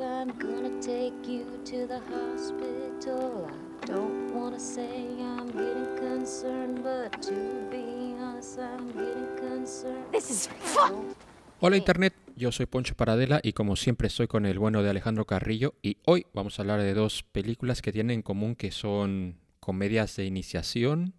[0.00, 3.48] I'm gonna take you to the hospital.
[3.82, 4.86] I don't wanna say
[5.18, 7.34] I'm getting concerned, but to
[7.68, 10.04] be honest, I'm getting concerned.
[10.12, 11.16] This is fun.
[11.60, 15.24] Hola Internet, yo soy Poncho Paradela y como siempre estoy con el bueno de Alejandro
[15.24, 19.40] Carrillo y hoy vamos a hablar de dos películas que tienen en común que son
[19.58, 21.14] comedias de iniciación,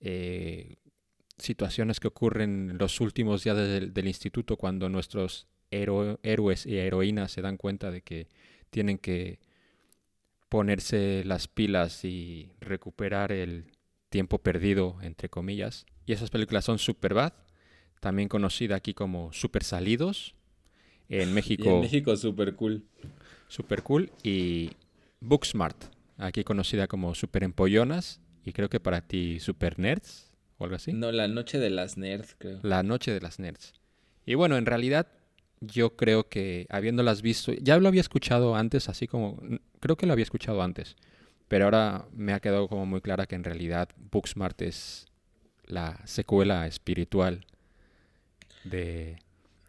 [0.00, 0.76] eh,
[1.38, 6.76] situaciones que ocurren en los últimos días del, del instituto cuando nuestros héroe- héroes y
[6.78, 8.28] heroínas se dan cuenta de que
[8.70, 9.38] tienen que
[10.48, 13.66] ponerse las pilas y recuperar el
[14.08, 15.86] tiempo perdido, entre comillas.
[16.06, 17.32] Y esas películas son Superbad,
[18.00, 20.34] también conocida aquí como Super Salidos,
[21.08, 22.84] en Y México en México súper cool.
[23.48, 24.70] Super Cool, y
[25.20, 25.76] Booksmart,
[26.16, 30.92] aquí conocida como Super Empollonas, y creo que para ti Super Nerds, o algo así.
[30.92, 32.60] No, la noche de las nerds, creo.
[32.62, 33.74] La noche de las nerds.
[34.26, 35.08] Y bueno, en realidad
[35.66, 39.40] yo creo que habiéndolas visto, ya lo había escuchado antes, así como,
[39.80, 40.96] creo que lo había escuchado antes,
[41.48, 45.06] pero ahora me ha quedado como muy clara que en realidad Booksmart es
[45.66, 47.44] la secuela espiritual
[48.64, 49.18] de,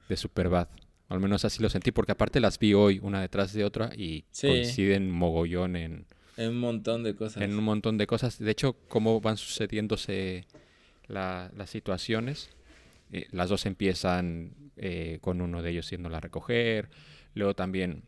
[0.09, 0.67] de Superbad.
[1.07, 4.25] Al menos así lo sentí, porque aparte las vi hoy una detrás de otra y
[4.31, 4.47] Sí.
[4.47, 6.05] coinciden mogollón en,
[6.37, 7.43] En un montón de cosas.
[7.43, 8.39] en un montón de cosas.
[8.39, 10.47] De hecho, cómo van sucediéndose
[11.07, 12.49] la- las situaciones.
[13.11, 16.89] Eh, las dos empiezan eh, con uno de ellos yéndola a recoger.
[17.33, 18.03] Luego también...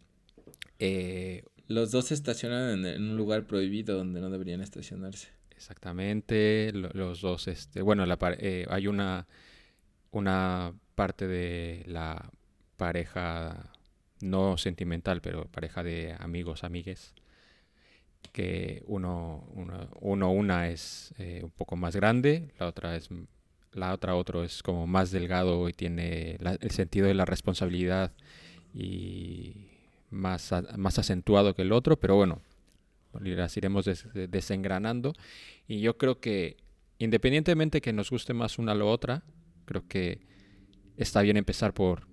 [0.79, 5.29] eh, Los dos se estacionan en, en un lugar prohibido donde no deberían estacionarse.
[5.51, 7.47] exactamente, lo- los dos...
[7.47, 8.17] Este, bueno, la
[8.69, 9.27] hay una,
[10.11, 12.31] una parte de la
[12.77, 13.71] pareja
[14.21, 17.13] no sentimental, pero pareja de amigos, amigues,
[18.31, 23.09] que uno, uno, uno una es eh, un poco más grande, la otra es
[23.73, 28.11] la otra otro es como más delgado y tiene la- el sentido de la responsabilidad
[28.73, 29.53] y
[30.09, 32.41] más, a- más acentuado que el otro, pero bueno,
[33.21, 35.13] las iremos des- de- desengranando
[35.67, 36.57] y yo creo que
[36.99, 39.23] independientemente que nos guste más una a la otra,
[39.65, 40.19] creo que
[40.97, 42.07] está bien empezar por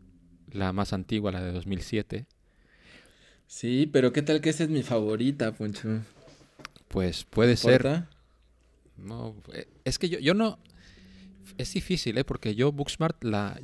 [0.51, 2.27] la más antigua, la de 2007,
[3.47, 6.01] Sí, pero ¿qué tal que esa es mi favorita, Poncho?
[6.89, 8.05] pues puede ser.
[8.97, 10.59] No, eh, es que yo, yo no...
[11.59, 12.25] Es difícil, ¿eh?
[12.25, 13.61] Porque yo, Booksmart, la...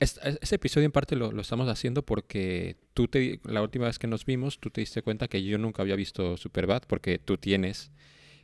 [0.00, 3.40] es- es- ese episodio en parte lo, estamos haciendo porque tú te...
[3.44, 6.36] La última vez que nos vimos, tú te diste cuenta que yo nunca había visto
[6.36, 7.90] Superbad porque tú tienes,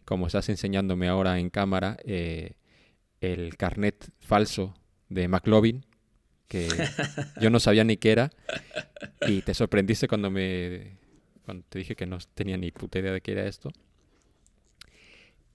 [0.05, 2.55] como estás enseñándome ahora en cámara, eh,
[3.21, 4.75] el carnet falso
[5.09, 5.85] de McLovin,
[6.49, 6.67] que
[7.41, 8.31] yo no sabía ni qué era,
[9.27, 10.99] y te sorprendiste cuando me...
[11.45, 13.71] Cuando te dije que no tenía ni puta idea de qué era esto.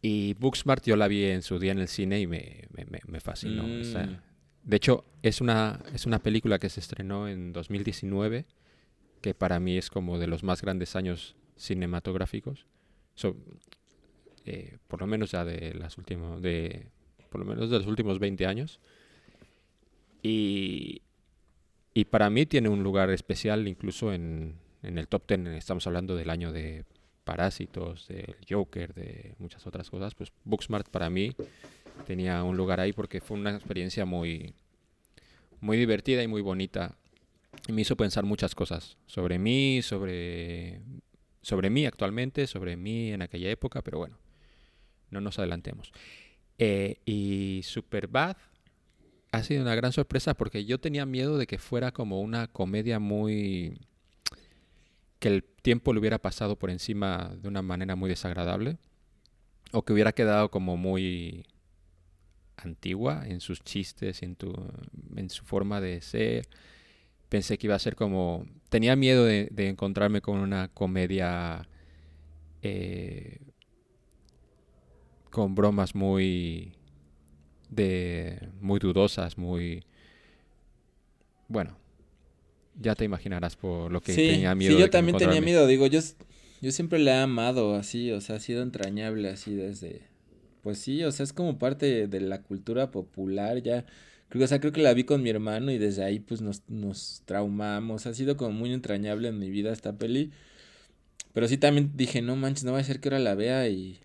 [0.07, 3.01] Y Booksmart yo la vi en su día en el cine y me, me, me-
[3.07, 3.63] me fascinó.
[3.63, 4.17] Mm.
[4.63, 8.45] de hecho, es una, es una película que se estrenó en 2019,
[9.21, 12.65] que para mí es como de los más grandes años cinematográficos.
[13.15, 13.35] So-
[14.45, 16.87] eh, por lo menos ya de las últimas, de,
[17.31, 18.79] por lo menos de los últimos 20 años.
[20.21, 21.01] Y,
[21.93, 25.47] y para mí tiene un lugar especial incluso en, en el top 10.
[25.57, 26.85] Estamos hablando del año de
[27.25, 30.15] Parásitos, del Joker, de muchas otras cosas.
[30.15, 31.35] Pues Booksmart para mí
[32.07, 34.53] tenía un lugar ahí porque fue una experiencia muy,
[35.59, 36.95] muy divertida y muy bonita.
[37.67, 40.81] Y me hizo pensar muchas cosas sobre mí, sobre,
[41.41, 44.17] sobre mí actualmente, sobre mí en aquella época, pero bueno,
[45.09, 45.91] no nos adelantemos.
[46.57, 48.37] Eh, y Superbad
[49.31, 52.99] ha sido una gran sorpresa porque yo tenía miedo de que fuera como una comedia
[52.99, 53.79] muy...
[55.25, 58.77] que el tiempo le hubiera pasado por encima de una manera muy desagradable
[59.71, 61.47] o que hubiera quedado como muy
[62.57, 64.37] antigua en sus chistes en,
[65.31, 66.47] su forma de ser.
[67.27, 68.45] Pensé que iba a ser como...
[68.69, 71.67] Tenía miedo de, de encontrarme con una comedia
[72.61, 73.39] eh,
[75.31, 76.75] con bromas muy
[77.71, 79.83] de muy dudosas, muy
[81.47, 81.79] bueno,
[82.79, 85.67] ya te imaginarás por lo que sí, tenía miedo sí, yo también tenía miedo.
[85.67, 85.99] Digo, yo,
[86.61, 90.03] yo siempre la he amado así, o sea, ha sido entrañable así desde...
[90.61, 93.85] Pues sí, o sea, es como parte de la cultura popular ya.
[94.29, 96.63] Creo, o sea, creo que la vi con mi hermano y desde ahí pues nos,
[96.67, 98.07] nos traumamos.
[98.07, 100.31] Ha sido como muy entrañable en mi vida esta peli.
[101.33, 103.99] Pero sí también dije, no manches, no va a ser que ahora la vea y...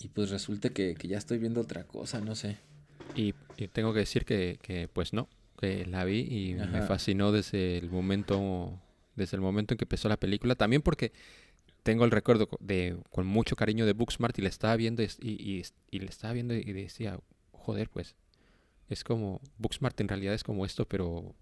[0.00, 2.58] Y pues resulta que, que ya estoy viendo otra cosa, no sé.
[3.14, 5.28] Y, y tengo que decir que, que, pues no,
[5.58, 8.78] que la vi y me fascinó desde el momento
[9.16, 10.54] desde el momento en que empezó la película.
[10.56, 11.12] También porque
[11.84, 15.30] tengo el recuerdo de con mucho cariño de Booksmart y la estaba viendo y, y,
[15.60, 17.18] y- y le estaba viendo y decía,
[17.52, 18.14] joder, pues
[18.88, 21.34] es como Booksmart en realidad es como esto, pero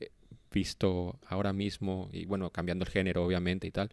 [0.00, 0.10] eh,
[0.52, 3.90] visto ahora mismo, y bueno, cambiando el género obviamente y tal,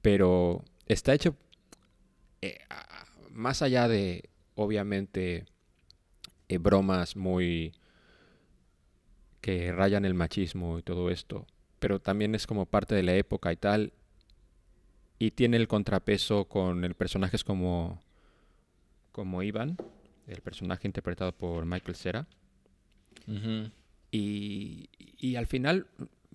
[0.00, 1.36] pero está hecho
[2.40, 2.58] eh,
[3.30, 5.44] más allá de, obviamente,
[6.48, 7.72] eh, bromas muy
[9.42, 11.46] que rayan el machismo y todo esto,
[11.80, 13.92] pero también es como parte de la época y tal,
[15.18, 18.00] y tiene el contrapeso con el personajes como,
[19.10, 19.76] como Ivan,
[20.26, 22.26] el personaje interpretado por Michael Cera.
[24.12, 25.86] y, y, al final,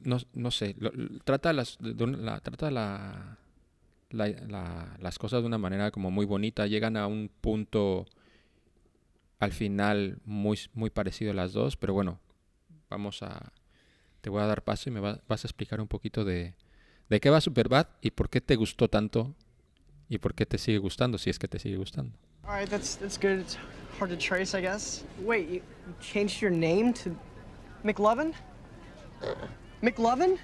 [0.03, 0.75] no, no sé,
[1.23, 3.37] trata, las, la, trata la,
[4.11, 6.67] las cosas de una manera como muy bonita.
[6.67, 8.05] Llegan a un punto
[9.39, 12.19] al final muy, muy parecido a las dos, pero bueno,
[12.89, 13.51] vamos a...
[14.21, 16.53] Te voy a dar paso y me vas a explicar un poquito de,
[17.09, 19.33] de qué va Superbad y por qué te gustó tanto
[20.09, 22.17] y por qué te sigue gustando, si es que te sigue gustando.
[22.45, 23.39] Alright, that's, that's good.
[23.39, 23.57] It's
[23.99, 25.03] hard to trace, I guess.
[25.21, 25.61] Wait, you
[26.01, 27.15] changed your name to
[27.83, 28.33] McLovin?
[29.83, 30.37] McLovin?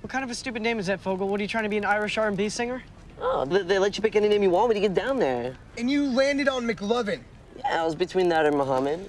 [0.00, 1.28] What kind of a stupid name is that, Fogel?
[1.28, 2.82] What are you trying to be an Irish R&B singer?
[3.20, 5.56] Oh, they, they let you pick any name you want when you get down there.
[5.78, 7.20] And you landed on McLovin.
[7.56, 9.08] Yeah, I was between that and Muhammad.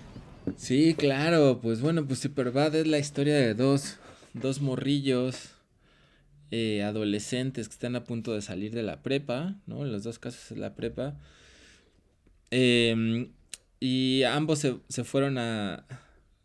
[0.57, 3.97] Sí, claro, pues bueno, pues Superbad es la historia de dos,
[4.33, 5.49] dos morrillos
[6.51, 9.85] eh, adolescentes que están a punto de salir de la prepa, ¿no?
[9.85, 11.17] En los dos casos es la prepa.
[12.51, 13.27] Eh,
[13.79, 15.85] y ambos se, se, fueron a...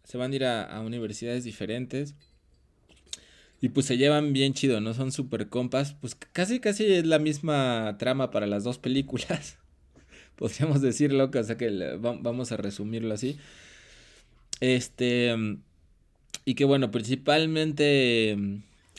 [0.05, 2.15] se van a ir a, a universidades diferentes.
[3.61, 4.95] Y pues se llevan bien chido, ¿no?
[4.95, 5.95] Son super compas.
[6.01, 9.59] Pues casi, casi es la misma trama para las dos películas.
[10.37, 13.39] Podríamos decirlo, o sea que vamos a resumirlo así.
[14.61, 15.35] Este.
[16.45, 18.37] Y que bueno, principalmente.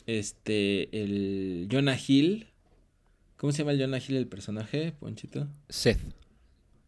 [0.05, 1.01] Este.
[1.01, 2.47] El Jonah Hill.
[3.37, 5.47] ¿Cómo se llama el Jonah Hill el personaje, Ponchito?
[5.69, 5.99] Seth.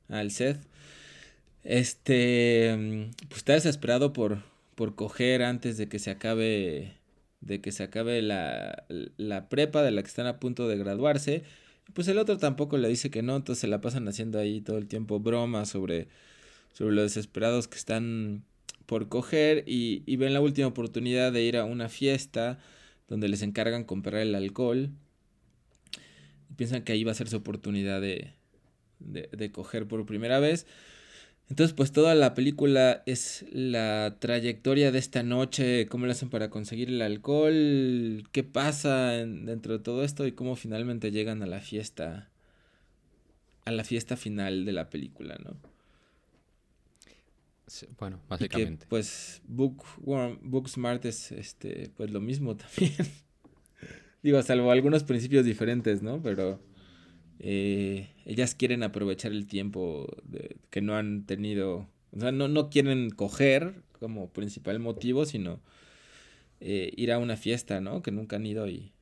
[0.09, 0.59] Ah, el Seth.
[1.63, 3.09] Este.
[3.27, 4.43] Pues está desesperado por.
[4.75, 6.95] Por coger antes de que se acabe
[7.45, 8.85] de que se acabe la,
[9.17, 11.43] la prepa de la que están a punto de graduarse.
[11.93, 14.77] Pues el otro tampoco le dice que no, entonces se la pasan haciendo ahí todo
[14.77, 16.07] el tiempo bromas sobre,
[16.71, 18.45] sobre los desesperados que están
[19.09, 22.59] coger y, ven la última oportunidad de ir a una fiesta
[23.07, 24.91] donde les encargan comprar el alcohol.
[26.49, 28.33] Y piensan que ahí va a ser su oportunidad de,
[28.99, 30.65] de, coger por primera vez.
[31.49, 36.49] Entonces, pues toda la película es la trayectoria de esta noche, cómo le hacen para
[36.49, 41.59] conseguir el alcohol, qué pasa dentro de todo esto y cómo finalmente llegan a la
[41.59, 42.29] fiesta,
[43.65, 45.72] a la fiesta final de la película, ¿no?
[47.67, 48.85] Sí, bueno, básicamente.
[48.85, 49.83] Que, pues Book,
[50.41, 53.07] Booksmart es este, pues lo mismo también.
[54.21, 56.21] Digo, salvo algunos principios diferentes, ¿no?
[56.21, 56.61] Pero
[57.39, 62.69] eh, ellas quieren aprovechar el tiempo de, que no han tenido, o sea, no, no
[62.69, 65.61] quieren coger como principal motivo, sino
[66.59, 68.01] eh, ir a una fiesta, ¿no?
[68.01, 68.93] Que nunca han ido y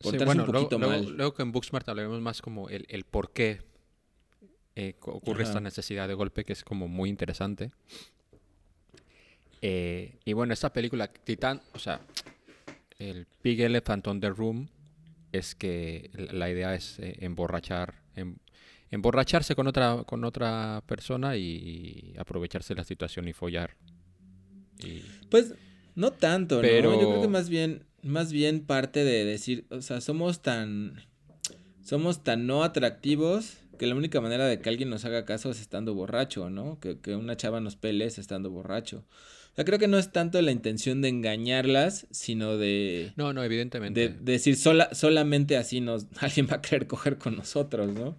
[0.00, 1.02] sí, bueno, un poquito luego, mal.
[1.02, 3.67] Luego, luego, que en Booksmart hablaremos más como el, el por qué
[4.80, 5.50] eh, ocurre Ajá.
[5.50, 7.72] esta necesidad de golpe, que es como muy interesante.
[9.60, 12.00] Eh, y bueno, esta película, Titán, o sea,
[13.00, 14.68] el Big Elephant on the Room,
[15.32, 18.36] es que la idea es eh, emborrachar, em,
[18.92, 23.74] emborracharse con otra, con otra persona y, aprovecharse de la situación y follar.
[24.78, 25.02] Y...
[25.28, 25.54] Pues
[25.96, 26.92] no tanto, Pero...
[26.92, 27.00] ¿no?
[27.02, 31.02] Yo creo que más bien, más bien parte de decir, o sea, somos tan,
[31.82, 35.60] somos tan no atractivos que la única manera de que alguien nos haga caso es
[35.60, 36.78] estando borracho, ¿no?
[36.80, 39.04] Que, que una chava nos pele es estando borracho
[39.58, 43.12] sea, creo que no es tanto la intención de engañarlas, sino de...
[43.16, 44.00] No, no, evidentemente.
[44.00, 48.16] De, de decir, sola, solamente así nos, alguien va a querer coger con nosotros, ¿no?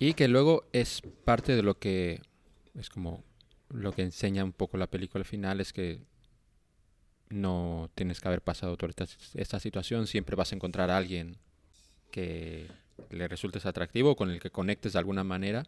[0.00, 2.22] Y que luego es parte de lo que
[2.76, 3.22] es como
[3.68, 6.00] lo que enseña un poco la película al final es que
[7.28, 11.36] no tienes que haber pasado toda esta, esta situación, siempre vas a encontrar a alguien
[12.10, 12.66] que
[13.10, 15.64] le resultes atractivo, con el que conectes de alguna manera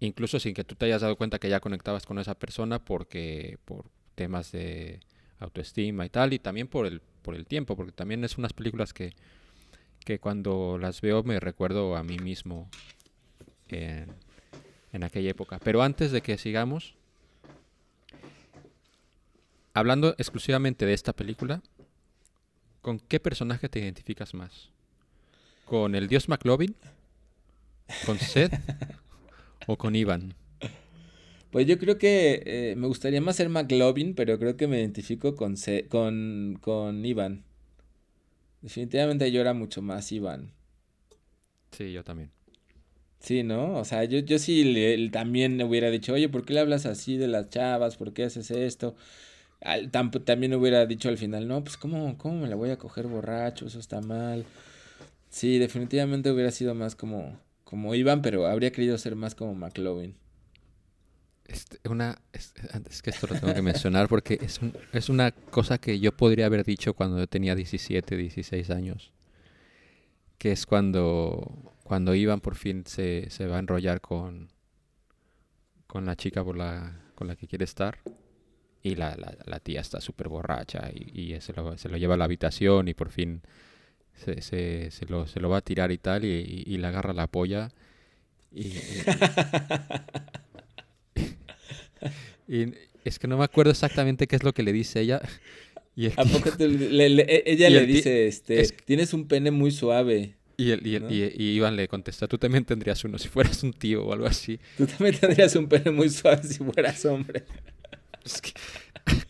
[0.00, 3.58] incluso sin que tú te hayas dado cuenta que ya conectabas con esa persona porque
[3.64, 5.00] por temas de
[5.38, 8.92] autoestima y tal y también por el por el tiempo porque también es unas películas
[8.92, 9.12] que
[10.04, 12.70] que cuando las veo me recuerdo a mí mismo
[13.68, 14.06] en,
[14.92, 15.58] en aquella época.
[15.62, 16.94] Pero antes de que sigamos
[19.74, 21.62] hablando exclusivamente de esta película
[22.80, 24.70] con qué personaje te identificas más
[25.70, 26.74] con el dios McLovin
[28.04, 28.52] con Seth
[29.68, 30.34] o con Ivan?
[31.52, 35.36] Pues yo creo que eh, me gustaría más ser McLovin, pero creo que me identifico
[35.36, 37.44] con, C con, con Ivan.
[38.62, 40.50] Definitivamente yo era mucho más Ivan.
[41.70, 42.32] Sí, yo también.
[43.20, 43.76] Sí, ¿no?
[43.76, 46.84] O sea, yo, yo sí le, también le hubiera dicho, oye, ¿por qué le hablas
[46.84, 47.96] así de las chavas?
[47.96, 48.96] ¿Por qué haces esto?
[49.60, 53.06] Al, también hubiera dicho al final, no, pues ¿cómo, ¿cómo me la voy a coger
[53.06, 53.66] borracho?
[53.66, 54.46] Eso está mal.
[55.30, 60.16] Sí, definitivamente hubiera sido más como, como Iván, pero habría querido ser más como McLovin.
[61.46, 62.52] Este, una, es,
[63.02, 64.60] que esto lo tengo que mencionar porque es,
[64.92, 69.12] es una cosa que yo podría haber dicho cuando yo tenía 17, 16 años.
[70.36, 74.48] Que es cuando, cuando Iván por fin se, se va a enrollar con,
[75.86, 77.98] con la chica por la, con la que quiere estar
[78.82, 82.14] y la, la, la tía está súper borracha y, y se, lo, se, lo, lleva
[82.14, 83.42] a la habitación y por fin
[84.24, 87.12] se, se, se, lo, se lo va a tirar y tal y, y, le agarra
[87.12, 87.70] la polla
[88.52, 88.72] y,
[92.48, 92.74] y,
[93.04, 95.20] es que no me acuerdo exactamente qué es lo que le dice ella
[95.96, 99.70] y ¿A poco le, le, e, ella le dice este es, tienes un pene muy
[99.70, 101.10] suave y, el, y, ¿no?
[101.10, 104.26] y, y, Iván le contesta, tú también tendrías uno si fueras un tío o algo
[104.26, 104.60] así.
[104.76, 107.44] Tú también tendrías un pene muy suave si fueras hombre.
[108.22, 108.52] Es que...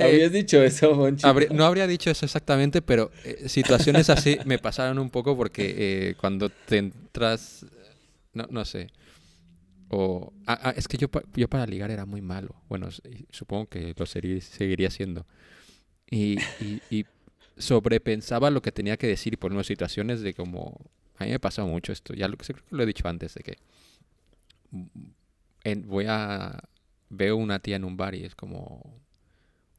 [0.00, 1.26] Habías eh, dicho eso, Monchi.
[1.26, 5.74] Habría, no habría dicho eso exactamente, pero eh, situaciones así me pasaron un poco porque
[5.76, 7.66] eh, cuando te entras,
[8.32, 8.88] no, no sé,
[9.88, 12.54] o ah, ah, es que yo, yo para ligar era muy malo.
[12.68, 12.88] Bueno,
[13.30, 15.26] supongo que lo sería, seguiría siendo.
[16.08, 17.06] Y, y, y,
[17.58, 20.80] sobrepensaba lo que tenía que decir por unas situaciones de como
[21.18, 22.14] a mí me pasó mucho esto.
[22.14, 23.58] Ya lo creo que lo he dicho antes de que
[25.64, 26.62] en, voy a
[27.10, 28.99] veo una tía en un bar y es como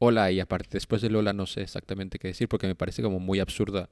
[0.04, 3.20] hola y aparte después del hola no sé exactamente qué decir porque me parece como
[3.20, 3.88] muy absurda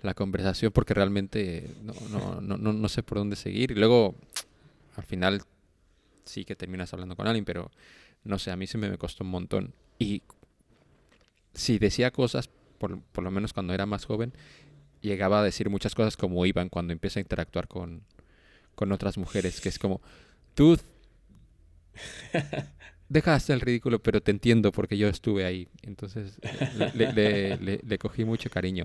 [0.00, 3.70] la conversación porque realmente no, no, no, no, no sé por dónde seguir.
[3.70, 4.16] Y luego
[4.96, 5.42] al final
[6.24, 7.70] sí que terminas hablando con alguien pero
[8.24, 9.74] no sé a mí se me, costó un montón.
[10.00, 10.22] Y
[11.54, 14.32] si decía cosas por, por lo menos cuando era más joven
[15.02, 18.02] llegaba a decir muchas cosas como Iván cuando empieza a interactuar con,
[18.74, 20.00] con otras mujeres que es como
[20.54, 20.76] tú
[23.08, 25.68] deja de hacer el ridículo, pero te entiendo porque yo estuve ahí.
[25.82, 26.38] Entonces
[26.94, 28.84] le, le, cogí mucho cariño.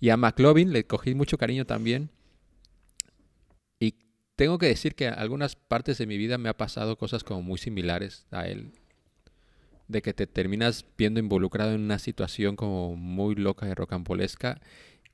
[0.00, 2.10] Y a McLovin le cogí mucho cariño también.
[3.80, 3.94] Y
[4.36, 7.58] tengo que decir que algunas partes de mi vida me ha pasado cosas como muy
[7.58, 8.72] similares a él.
[9.88, 14.60] De que te terminas viendo involucrado en una situación como muy loca y rocambolesca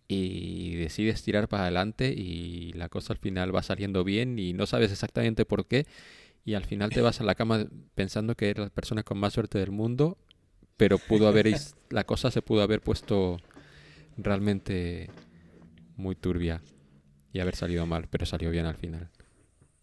[0.06, 4.66] y decides tirar para adelante y la cosa al final va saliendo bien y no
[4.66, 5.86] sabes exactamente por qué
[6.44, 9.34] y al final te vas a la cama pensando que eres la persona con más
[9.34, 10.18] suerte del mundo,
[10.76, 11.48] pero pudo haber
[11.90, 13.38] la cosa se pudo haber puesto
[14.16, 15.10] realmente
[15.96, 16.62] muy turbia
[17.32, 19.10] y haber salido mal, pero salió bien al final.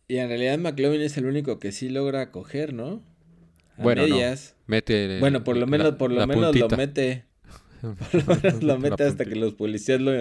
[0.08, 3.04] Y en realidad McLovin es el único que sí logra coger, ¿no?
[3.78, 4.56] A bueno, medias.
[4.60, 4.64] No.
[4.68, 7.26] mete Bueno, por lo menos por lo menos lo mete.
[7.82, 10.12] Por lo menos lo mete hasta que los policías lo,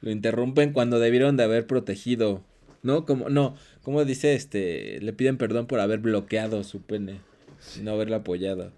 [0.00, 2.42] lo interrumpen cuando debieron de haber protegido
[2.86, 3.04] ¿no?
[3.04, 7.20] Como, no, como dice, este, le piden perdón por haber bloqueado su pene,
[7.60, 7.82] sí.
[7.84, 8.72] no haberla apoyado.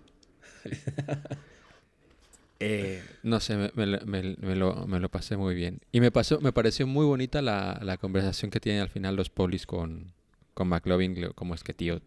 [2.61, 5.81] eh, no sé, me, me, me, me, lo, me lo pasé muy bien.
[5.93, 9.31] Y me pasó, me pareció muy bonita la, la conversación que tienen al final los
[9.31, 10.13] polis con,
[10.53, 12.03] con McLovin, como es que, tío,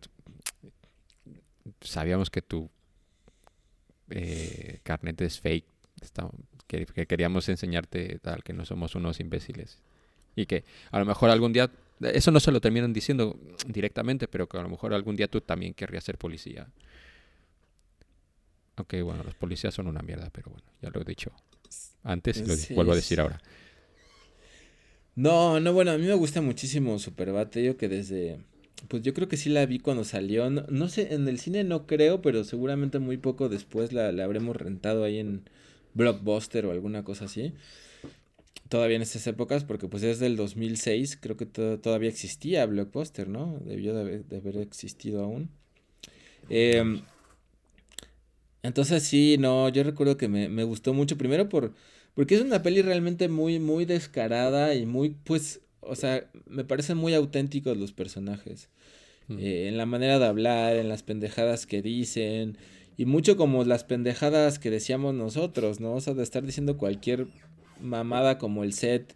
[1.82, 2.70] sabíamos que tu
[4.12, 5.66] eh, carnet es fake,
[6.02, 6.30] está,
[6.68, 9.80] que, que queríamos enseñarte tal, que no somos unos imbéciles.
[10.36, 14.48] Y que a lo mejor algún día eso no se lo terminan diciendo directamente, pero
[14.48, 16.68] que a lo mejor algún día tú también querrías ser policía.
[18.76, 21.32] Aunque bueno, los policías son una mierda, pero bueno, ya lo he dicho
[22.04, 23.42] antes y lo sí, vuelvo a decir ahora.
[25.16, 28.40] No, no, bueno, a mí me gusta muchísimo Superbate, yo que desde...
[28.88, 31.64] Pues yo creo que sí la vi cuando salió, no, no sé, en el cine
[31.64, 35.44] no creo, pero seguramente muy poco después la, la habremos rentado ahí en
[35.94, 37.54] Blockbuster o alguna cosa así
[38.70, 43.28] todavía en esas épocas, porque pues desde el 2006 creo que to todavía existía Blockbuster,
[43.28, 43.60] ¿no?
[43.66, 45.50] Debió de haber, de haber existido aún.
[46.50, 47.02] Eh,
[48.64, 51.74] entonces sí, no, yo recuerdo que me, me, gustó mucho, primero por,
[52.14, 56.98] porque es una peli realmente muy, muy descarada y muy, pues, o sea, me parecen
[56.98, 58.70] muy auténticos los personajes.
[59.28, 59.40] Mm.
[59.40, 62.58] Eh, en la manera de hablar, en las pendejadas que dicen,
[62.98, 65.94] y mucho como las pendejadas que decíamos nosotros, ¿no?
[65.94, 67.28] O sea, de estar diciendo cualquier
[67.82, 69.16] mamada como el set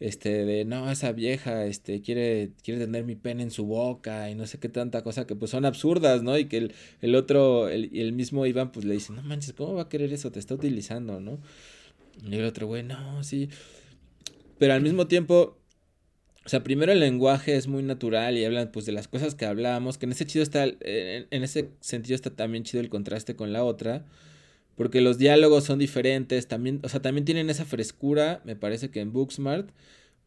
[0.00, 4.34] este de no esa vieja este quiere quiere tener mi pene en su boca y
[4.34, 7.68] no sé qué tanta cosa que pues son absurdas no y que el, el otro
[7.68, 10.40] el, el mismo Iván pues le dice no manches cómo va a querer eso te
[10.40, 11.38] está utilizando no
[12.28, 13.48] y el otro güey no sí
[14.58, 15.56] pero al mismo tiempo
[16.44, 19.46] o sea, primero el lenguaje es muy natural y hablan pues de las cosas que
[19.46, 23.36] hablábamos, que en ese chido está, en, en ese sentido está también chido el contraste
[23.36, 24.04] con la otra,
[24.76, 29.00] porque los diálogos son diferentes, también, o sea, también tienen esa frescura, me parece que
[29.00, 29.70] en Booksmart,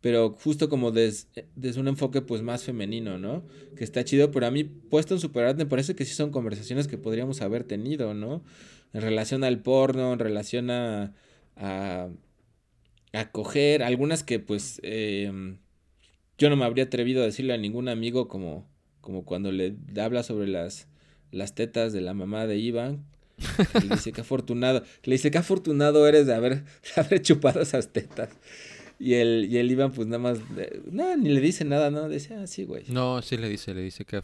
[0.02, 3.44] pero justo como des- desde un enfoque pues más femenino, ¿no?
[3.76, 6.88] Que está chido, pero a mí puesto en Superart me parece que sí son conversaciones
[6.88, 8.44] que podríamos haber tenido, ¿no?
[8.94, 11.14] En relación al porno, en relación a,
[11.56, 12.10] a,
[13.14, 15.58] a coger, algunas que pues eh,
[16.38, 18.68] yo no me habría atrevido a decirle a ningún amigo como,
[19.02, 20.88] como cuando le habla sobre las,
[21.32, 23.06] las tetas de la mamá de Iván.
[23.84, 27.92] Le dice que afortunado, le dice que afortunado eres de haber, de haber chupado esas
[27.92, 28.30] tetas.
[28.98, 30.40] Y el, y el Iván, pues nada más,
[30.90, 32.08] no, ni le dice nada, ¿no?
[32.08, 32.86] Dice, ah, sí, güey.
[32.88, 34.22] No, sí le dice, le dice que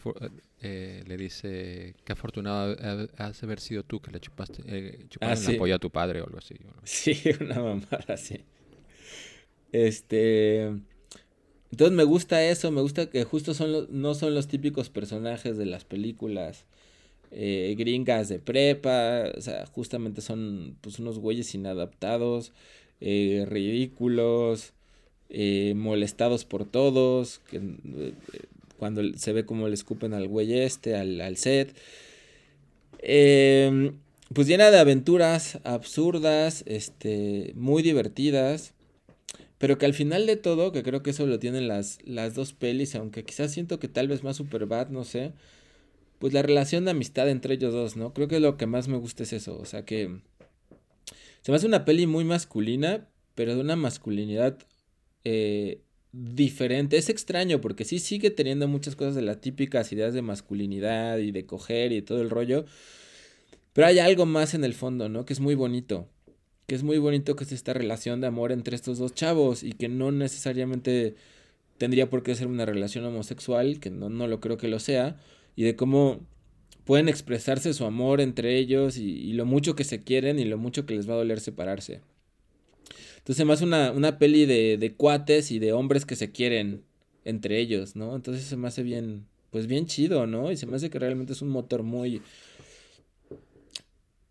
[0.62, 5.34] eh, le dice que afortunado ha- has haber sido tú que le chupaste, eh, chuparon
[5.34, 5.54] Ah, sí.
[5.58, 6.54] polla a tu padre o algo así.
[6.64, 6.72] ¿no?
[6.84, 8.38] Sí, una mamada así.
[9.72, 10.62] Este.
[11.70, 15.56] Entonces me gusta eso, me gusta que justo son los, no son los típicos personajes
[15.56, 16.66] de las películas
[17.32, 22.52] eh, gringas de prepa, o sea, justamente son pues unos güeyes inadaptados,
[23.00, 24.72] eh, ridículos,
[25.30, 28.12] eh, molestados por todos, que, eh,
[28.78, 31.74] cuando se ve como le escupen al güey este, al, al set.
[32.98, 33.94] Em,
[34.34, 38.74] pues llena de aventuras absurdas, este, muy divertidas,
[39.58, 42.52] pero que al final de todo, que creo que eso lo tienen las, las dos
[42.52, 45.32] pelis, aunque quizás siento que tal vez más Superbad, no sé,
[46.22, 48.14] pues la relación de amistad entre ellos dos, ¿no?
[48.14, 50.20] Creo que lo que más me gusta es eso, o sea que
[51.40, 54.56] se me hace una peli muy masculina, pero de una masculinidad
[55.24, 55.80] eh,
[56.12, 56.96] diferente.
[56.96, 61.32] Es extraño porque sí sigue teniendo muchas cosas de las típicas ideas de masculinidad y
[61.32, 62.66] de coger y todo el rollo.
[63.72, 65.24] Pero hay algo más en el fondo, ¿no?
[65.24, 66.08] Que es muy bonito.
[66.68, 69.72] Que es muy bonito que es esta relación de amor entre estos dos chavos y
[69.72, 71.16] que no necesariamente
[71.78, 75.18] tendría por qué ser una relación homosexual, que no, no lo creo que lo sea,
[75.56, 76.20] y de cómo
[76.84, 80.58] pueden expresarse su amor entre ellos y, y lo mucho que se quieren y lo
[80.58, 82.00] mucho que les va a doler separarse.
[83.18, 86.82] Entonces más una, una peli de, de cuates y de hombres que se quieren
[87.24, 88.16] entre ellos, ¿no?
[88.16, 90.50] Entonces se me hace bien, pues bien chido, ¿no?
[90.50, 92.20] Y se me hace que realmente es un motor muy,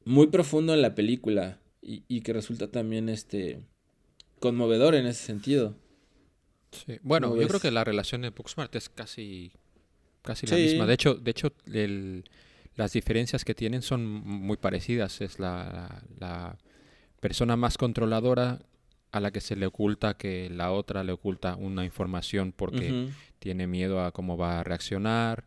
[0.04, 3.62] muy profundo en la película y, y que resulta también, este,
[4.42, 5.78] conmovedor en ese sentido.
[6.72, 6.98] Sí.
[7.02, 9.54] Bueno, ¿Cómo yo creo que la relación de Booksmart es casi,
[10.22, 10.86] casi la misma.
[10.86, 12.24] De hecho, de hecho el-
[12.76, 15.22] las diferencias que tienen son muy parecidas.
[15.22, 16.58] Es la, la
[17.20, 18.60] persona más controladora
[19.12, 23.68] a la que se le oculta que la otra le oculta una información porque tiene
[23.68, 25.44] miedo a cómo va a reaccionar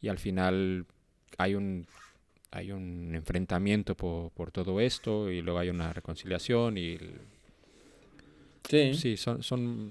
[0.00, 0.86] y al final
[1.38, 1.86] hay un
[2.52, 7.20] hay un enfrentamiento por, por todo esto y luego hay una reconciliación y el-
[8.68, 8.94] Sí.
[8.94, 9.90] sí son son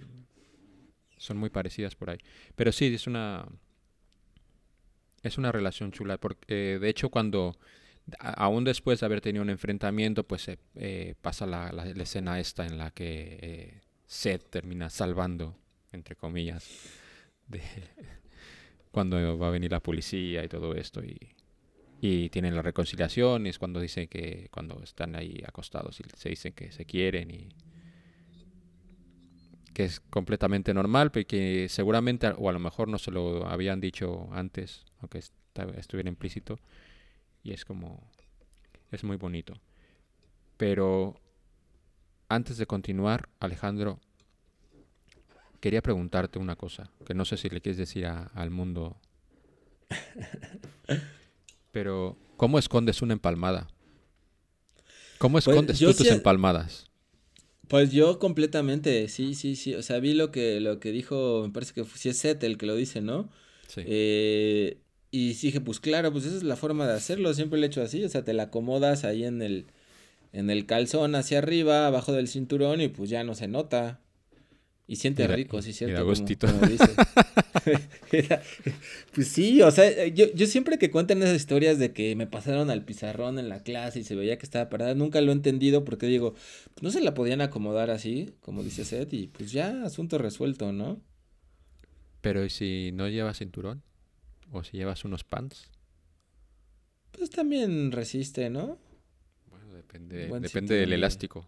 [1.18, 2.18] son muy parecidas por ahí
[2.56, 3.46] pero sí es una
[5.24, 7.56] es una relación chula porque eh, de hecho cuando
[8.20, 12.78] aún después de haber tenido un enfrentamiento pues eh, eh, pasa la escena esta en
[12.78, 15.56] la que eh, Seth termina salvando
[15.92, 16.68] entre comillas
[17.48, 17.62] de
[18.92, 21.18] cuando va a venir la policía y todo esto y,
[22.02, 26.30] y tienen la reconciliación y es cuando dicen que cuando están ahí acostados y se
[26.30, 27.50] dicen que se quieren y
[29.74, 33.80] que es completamente normal pero que seguramente o a lo mejor no se lo habían
[33.80, 35.20] dicho antes aunque
[35.78, 36.60] estuviera implícito
[37.44, 38.10] y es como
[38.92, 39.54] es muy bonito
[40.58, 41.16] pero
[42.28, 44.00] antes de continuar Alejandro
[45.60, 48.98] quería preguntarte una cosa que no sé si le quieres decir a- al mundo
[51.72, 53.68] pero ¿cómo escondes una empalmada?
[55.18, 56.88] ¿Cómo escondes Pues yo tú tus empalmadas?
[57.70, 59.76] Pues yo completamente, sí, sí, sí.
[59.76, 62.44] O sea, vi lo que, lo que dijo, me parece que fue, si es Seth
[62.44, 63.30] el que lo dice, ¿no?
[63.68, 63.84] Sí.
[63.86, 64.80] Eh,
[65.12, 67.32] y sí dije, pues claro, pues esa es la forma de hacerlo.
[67.36, 68.04] Siempre lo he hecho así.
[68.04, 69.68] O sea, te la acomodas ahí en el,
[70.34, 74.02] en el calzón hacia arriba, abajo del cinturón, y pues ya no se nota.
[74.91, 75.93] Y siente rico, sí, y cierto.
[75.93, 76.47] da como- gustito.
[76.47, 76.84] como dice.
[78.12, 78.41] Era-
[79.13, 82.71] pues sí, o sea, yo, yo siempre que cuentan esas historias de que me pasaron
[82.71, 85.86] al pizarrón en la clase y se veía que estaba parada, nunca lo he entendido
[85.86, 86.34] porque digo,
[86.73, 90.71] pues no se la podían acomodar así, como dice Seth, y pues ya, asunto resuelto,
[90.71, 90.99] ¿no?
[92.21, 93.84] Pero ¿y si no llevas cinturón?
[94.52, 95.69] ¿O si llevas unos pants?
[97.12, 98.80] Pues también resiste, ¿no?
[99.52, 101.47] Bueno, depende, Buen depende del elástico.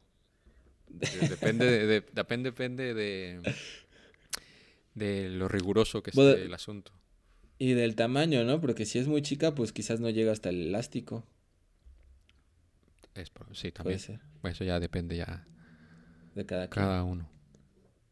[0.93, 3.41] De- Depende de, de- depende, depende de,
[4.95, 6.91] de lo riguroso que esté Bueno, el asunto.
[7.58, 8.60] Y del tamaño, ¿no?
[8.60, 11.25] Porque si es muy chica, pues quizás no llega hasta el elástico.
[13.13, 13.99] Es sí, Puede también.
[13.99, 15.45] ser, Bueno, Eso ya depende ya
[16.36, 17.30] de cada cada uno.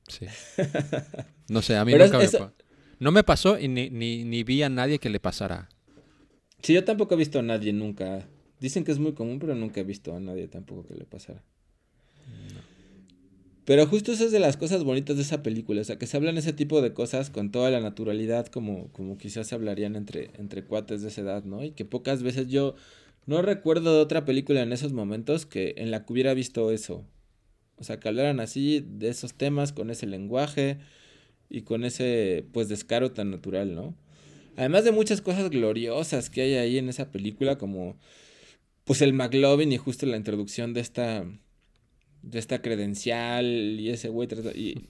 [0.07, 0.25] Sí.
[1.49, 2.53] No sé, a mí Pero nunca es- me eso-
[2.99, 5.69] No me pasó y ni, ni, ni vi a nadie que le pasara.
[6.61, 8.27] Sí, yo tampoco he visto a nadie nunca.
[8.59, 11.41] Dicen que es muy común, pero nunca he visto a nadie tampoco que le pasara.
[13.69, 16.17] Pero justo eso es de las cosas bonitas de esa película, o sea, que se
[16.17, 20.31] hablan ese tipo de cosas con toda la naturalidad como, como quizás se hablarían entre,
[20.39, 21.63] entre cuates de esa edad, ¿no?
[21.63, 22.73] Y que pocas veces yo
[23.27, 27.05] no recuerdo de otra película en esos momentos que en la que hubiera visto eso.
[27.77, 30.79] O sea, que hablaran así de esos temas, con ese lenguaje
[31.47, 33.93] y con ese, pues, descaro tan natural, ¿no?
[34.57, 37.99] Además de muchas cosas gloriosas que hay ahí en esa película, como,
[38.83, 41.23] pues, el McLovin y justo la introducción de esta
[42.21, 43.45] de esta credencial
[43.79, 44.87] y ese güey y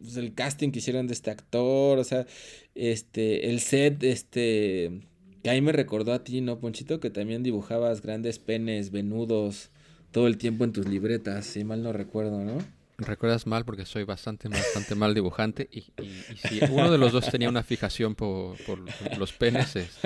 [0.00, 2.26] pues, el casting que hicieron de este actor, o sea,
[2.74, 5.02] este el set este
[5.42, 7.00] que ahí me recordó a ti, ¿no, Ponchito?
[7.00, 9.70] Que también dibujabas grandes penes venudos
[10.10, 12.58] todo el tiempo en tus libretas, si mal no recuerdo, ¿no?
[12.98, 17.30] Recuerdas mal porque soy bastante, bastante mal dibujante y, y, si uno de los dos
[17.30, 18.80] tenía una fijación por, por
[19.16, 20.00] los penes es,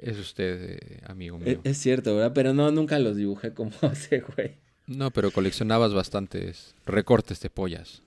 [0.00, 1.60] es usted, eh, amigo e, mío.
[1.64, 2.32] Es, cierto, ¿verdad?
[2.34, 4.56] Pero no, nunca los dibujé como ese güey.
[4.90, 8.02] No, pero coleccionabas bastantes recortes de pollas.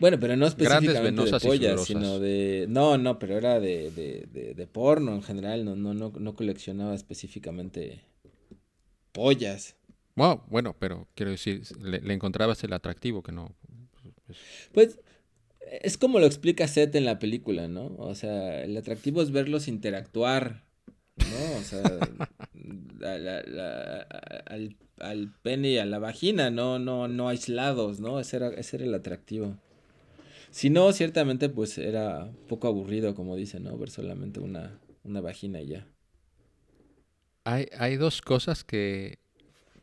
[0.00, 2.66] Bueno, pero no específicamente de pollas, sino de...
[2.68, 6.94] No, no, pero era de, de, de, porno en general, no, no, no, no coleccionaba
[6.94, 8.00] específicamente
[9.12, 9.76] pollas.
[10.16, 13.54] Bueno, bueno, pero quiero decir, le, encontrabas el atractivo que no...
[14.26, 14.38] Pues,
[14.72, 15.00] pues
[15.82, 17.94] es como lo explica Seth en la película, ¿no?
[17.98, 20.64] O sea, el atractivo es verlos interactuar,
[21.30, 21.58] ¿no?
[21.58, 21.82] O sea,
[24.46, 28.20] al, al, pene y a la vagina, no, no, no aislados, ¿no?
[28.20, 29.56] Ese era, ese era el atractivo.
[30.50, 33.76] Si no, ciertamente, pues era poco aburrido, como dicen, ¿no?
[33.78, 35.86] Ver solamente una, una vagina y ya.
[37.44, 39.18] Hay, hay dos cosas que,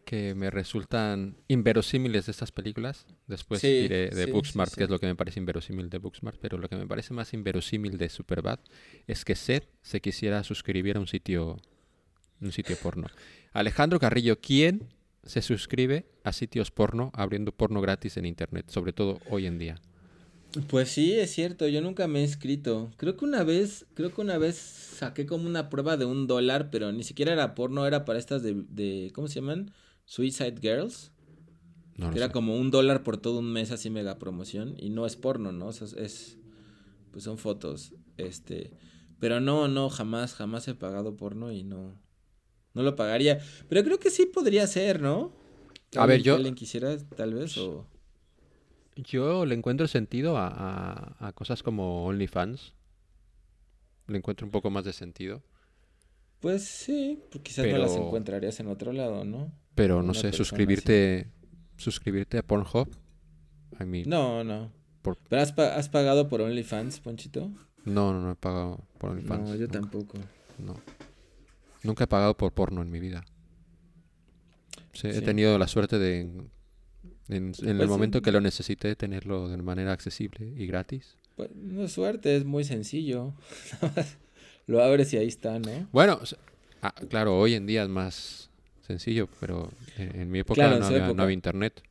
[0.08, 3.06] que me resultan inverosímiles de estas películas.
[3.28, 6.40] Después diré de Booksmart, que es lo que me parece inverosímil de Booksmart.
[6.40, 8.60] Pero lo que me parece más inverosímil de Superbad
[9.06, 11.58] es que Seth se quisiera suscribir a un sitio,
[12.40, 13.08] un sitio porno.
[13.52, 14.88] Alejandro Carrillo, ¿quién
[15.24, 18.70] se suscribe a sitios porno abriendo porno gratis en internet?
[18.70, 19.82] Sobre todo hoy en día.
[20.70, 22.92] Pues sí, es cierto, yo nunca me he inscrito.
[22.96, 26.70] Creo que una vez, creo que una vez saqué como una prueba de un dólar,
[26.72, 29.74] pero ni siquiera era porno, era para estas de, de ¿cómo se llaman?
[30.08, 31.12] Suicide Girls.
[31.98, 34.76] No que era como un dólar por todo un mes así mega promoción.
[34.80, 35.68] Y no es porno, ¿no?
[35.68, 36.40] O sea, es,
[37.12, 37.94] pues son fotos.
[38.18, 38.72] Este,
[39.20, 42.00] pero no, no, jamás, jamás he pagado porno y no,
[42.74, 43.40] no lo pagaría.
[43.68, 45.34] Pero creo que sí podría ser, ¿no?
[45.96, 46.36] A ver, yo...
[46.36, 47.86] ¿Alguien quisiera, tal vez, o...
[48.96, 52.74] Yo le encuentro sentido a, a, cosas como OnlyFans.
[54.08, 55.44] Le encuentro un poco más de sentido.
[56.40, 59.52] Pues sí, pues quizás no las encontrarías en otro lado, ¿no?
[59.76, 61.28] Pero no sé, suscribirte
[61.78, 62.90] suscribirte a Pornhub.
[64.06, 64.72] no, no.
[65.30, 67.50] ¿Pero has, pagado por OnlyFans, Ponchito?
[67.86, 69.50] No, no, no he pagado por OnlyFans.
[69.50, 70.18] No, yo tampoco.
[70.58, 70.76] No.
[71.84, 73.24] Nunca he pagado por porno en mi vida.
[74.94, 76.22] Sí, He tenido la suerte de
[77.30, 81.16] en, el pues momento que lo necesité tenerlo de manera accesible y gratis.
[81.36, 83.34] Pues no suerte, es muy sencillo.
[84.68, 85.88] lo abres y ahí está, ¿no?
[85.92, 86.20] Bueno,
[86.82, 88.50] ah, claro, hoy en día es más
[88.86, 91.82] sencillo, pero en, mi época, no, había, internet.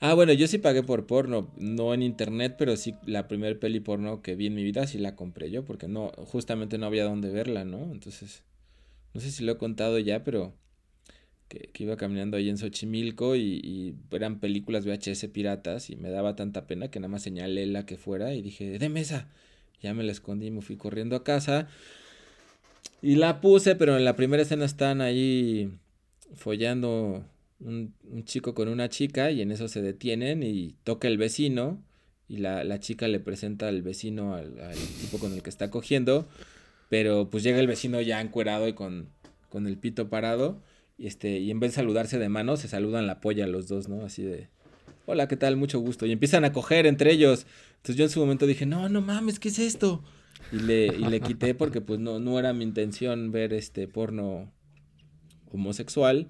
[0.00, 3.80] Ah, bueno, yo sí pagué por porno, no en internet, pero sí la primer peli
[3.80, 7.04] porno que vi en mi vida sí la compré yo, porque no, justamente no había
[7.04, 7.90] dónde verla, ¿no?
[7.92, 8.42] Entonces,
[9.14, 10.54] no sé si lo he contado ya, pero
[11.48, 16.66] que, iba caminando ahí en Xochimilco y, eran películas VHS piratas y me daba tanta
[16.66, 19.28] pena que nada más señalé la que fuera y dije, de mesa.
[19.82, 21.68] Ya me la escondí y me fui corriendo a casa.
[23.02, 25.70] Y la puse, pero en la primera escena están ahí
[26.34, 27.24] follando
[27.60, 31.82] un, chico con una chica y en eso se detienen y toca el vecino
[32.28, 34.54] y la, chica le presenta al vecino al,
[35.00, 36.28] tipo con el que está cogiendo,
[36.88, 39.08] pero pues llega el vecino ya encuerado y con,
[39.48, 40.62] con el pito parado
[41.00, 43.88] y, este, y en vez de saludarse de mano, se saludan la polla los dos,
[43.88, 44.04] ¿no?
[44.04, 44.48] Así de,
[45.06, 45.56] hola, ¿qué tal?
[45.56, 46.04] Mucho gusto.
[46.04, 47.46] Y empiezan a coger entre ellos.
[47.80, 50.04] Entonces yo en su momento dije, no, no mames, ¿qué es esto?
[50.52, 54.52] Y le, y le quité porque pues no, no era mi intención ver este porno
[55.50, 56.28] homosexual.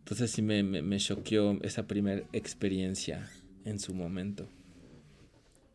[0.00, 3.30] Entonces sí me, me, choqueó esa primera experiencia
[3.64, 4.50] en su momento.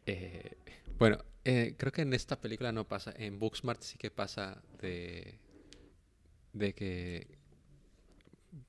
[0.05, 0.51] Eh,
[0.99, 3.11] bueno, eh, creo que en esta película no pasa.
[3.17, 5.39] En Booksmart sí que pasa de,
[6.53, 7.39] de que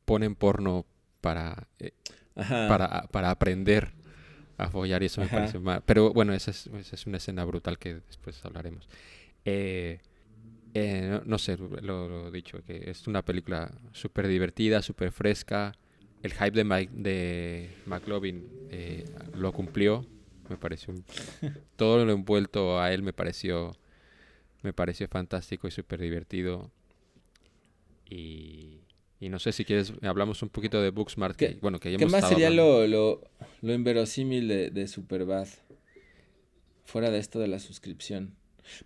[0.07, 0.87] ponen porno
[1.21, 1.93] para, eh,
[2.35, 3.93] para, para, aprender
[4.57, 5.83] a follar y eso me parece mal.
[5.85, 8.89] Pero bueno, esa es, esa es, una escena brutal que después hablaremos.
[9.45, 10.01] Eh,
[10.75, 15.75] eh, no, sé, lo, dicho, que es una película súper divertida, súper fresca.
[16.23, 18.45] El hype de, Mike, de McLovin
[19.35, 20.05] lo cumplió.
[20.49, 20.95] Me pareció
[21.77, 23.73] todo lo envuelto a él me pareció
[24.65, 26.71] me pareció fantástico y súper divertido.
[28.09, 28.81] Y,
[29.21, 31.99] Y no sé si quieres, hablamos un poquito de Booksmart, que, ¿Qué- bueno, que ya
[31.99, 33.21] ¿Qué hemos más sería lo, lo,
[33.65, 35.49] lo inverosímil de, de Superbad?
[36.85, 38.35] Fuera de esto de la suscripción.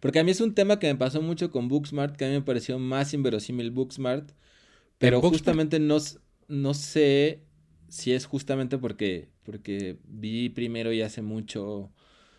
[0.01, 2.35] Porque a mí es un tema que me pasó mucho con Booksmart, que a mí
[2.35, 4.31] me pareció más inverosímil Booksmart.
[4.99, 7.41] Pero Booksmart- justamente no sé
[7.89, 11.91] si es justamente porque, porque vi primero y hace mucho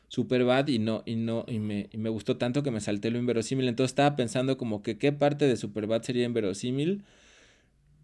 [0.07, 3.19] Superbad y no, y no, y me, y me gustó tanto que me salté lo
[3.19, 3.67] inverosímil.
[3.67, 7.03] Entonces estaba pensando como que qué parte de Superbad sería inverosímil.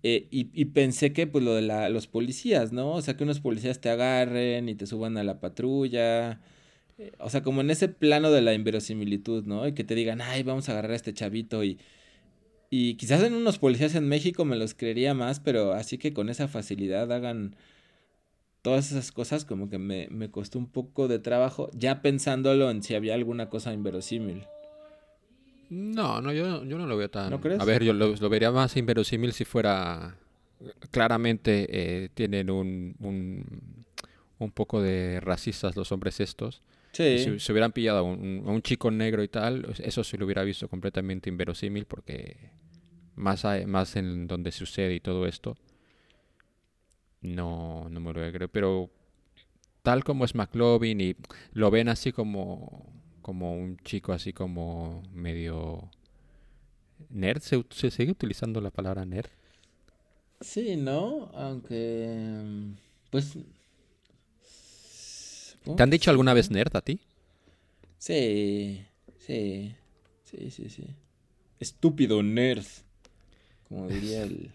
[0.08, 2.94] Eh, y, y pensé que pues lo de la, los policías, ¿no?
[2.94, 6.42] O sea, que unos policías te agarren y te suban a la patrulla.
[7.00, 9.68] eh, o sea, como en ese plano de la inverosimilitud, ¿no?
[9.68, 11.80] Y que te digan, ay, vamos a agarrar a este chavito y...
[12.70, 16.30] Y quizás en unos policías en México me los creería más, pero así que con
[16.30, 17.56] esa facilidad hagan
[18.62, 22.84] todas esas cosas como que me, me costó un poco de trabajo, ya pensándolo en
[22.84, 24.44] si había alguna cosa inverosímil.
[25.70, 27.30] No, no, yo, yo no lo veo tan...
[27.32, 27.60] ¿No crees?
[27.60, 30.16] A ver, yo lo, lo vería más inverosímil si fuera...
[30.92, 33.46] Claramente eh, tienen un, un,
[34.40, 36.62] un poco de racistas los hombres estos.
[36.94, 37.20] Sí.
[37.20, 40.26] Si se hubieran pillado a un, a un chico negro y tal, eso se lo
[40.26, 42.38] hubiera visto completamente inverosímil porque
[43.16, 45.58] más, a- más en donde sucede y todo esto,
[47.22, 48.48] no, no me lo creo.
[48.48, 48.90] Pero
[49.82, 51.16] tal como es McLovin y
[51.52, 52.94] lo ven así como,
[53.26, 55.90] como un chico así como medio
[57.10, 59.32] nerd, ¿se, sigue utilizando la palabra nerd?
[60.42, 61.32] Sí, ¿no?
[61.34, 62.38] Aunque...
[63.10, 63.36] Pues...
[65.76, 67.00] ¿Te han dicho alguna vez nerd a ti?
[67.98, 68.86] Sí,
[69.18, 69.76] sí,
[70.26, 70.86] sí, sí, sí.
[71.60, 72.68] Estúpido nerd.
[73.68, 74.52] Como diría el...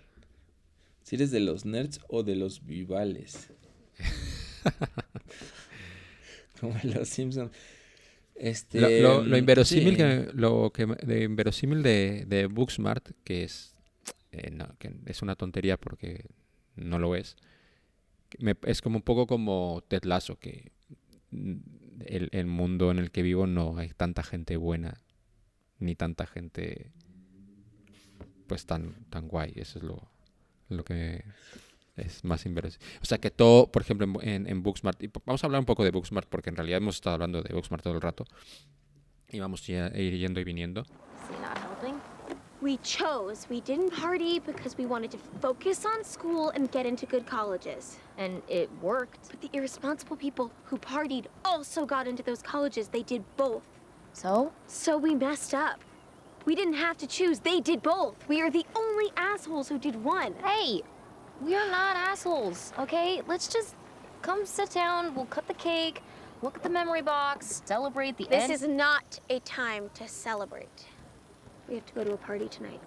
[1.02, 3.50] Si eres de los nerds o de los vivales.
[6.60, 7.50] Como en los Simpsons.
[8.42, 8.80] Este...
[9.02, 9.96] Lo, lo- lo mm, inverosímil sí.
[9.98, 13.74] que lo que me- de inverosímil de, de Booksmart, que es
[14.32, 16.24] eh, no, que es una tontería porque
[16.76, 17.36] no lo es.
[18.38, 20.72] me- es como un poco como Ted Lasso, que
[21.32, 21.54] mm,
[22.06, 25.02] el, el mundo en el que vivo no hay tanta gente buena
[25.78, 26.92] ni tanta gente
[28.46, 29.52] pues tan tan guay.
[29.56, 30.10] Eso es lo,
[30.68, 31.24] lo que
[32.00, 32.86] es más inverosímil.
[33.02, 35.66] O sea que todo, por ejemplo, en, en, en Booksmart, y vamos a hablar un
[35.66, 38.24] poco de Booksmart porque en realidad hemos estado hablando de Booksmart todo el rato
[39.32, 40.84] y vamos ya a ir yendo y viniendo.
[41.28, 42.00] See, not helping.
[42.60, 43.46] We chose.
[43.48, 47.98] We didn't party because we wanted to focus on school and get into good colleges.
[48.18, 49.30] And it worked.
[49.30, 52.88] But the irresponsible people who partied also got into those colleges.
[52.88, 53.62] They did both.
[54.12, 54.52] So?
[54.66, 55.80] So we messed up.
[56.44, 57.40] We didn't have to choose.
[57.40, 58.16] They did both.
[58.28, 60.34] We are the only assholes who did one.
[60.44, 60.82] Hey,
[61.44, 63.22] we are not assholes, okay?
[63.26, 63.74] Let's just
[64.22, 66.02] come sit down, we'll cut the cake,
[66.42, 68.52] look at the memory box, celebrate the This end.
[68.52, 70.86] is not a time to celebrate.
[71.68, 72.80] We have to go to a party tonight.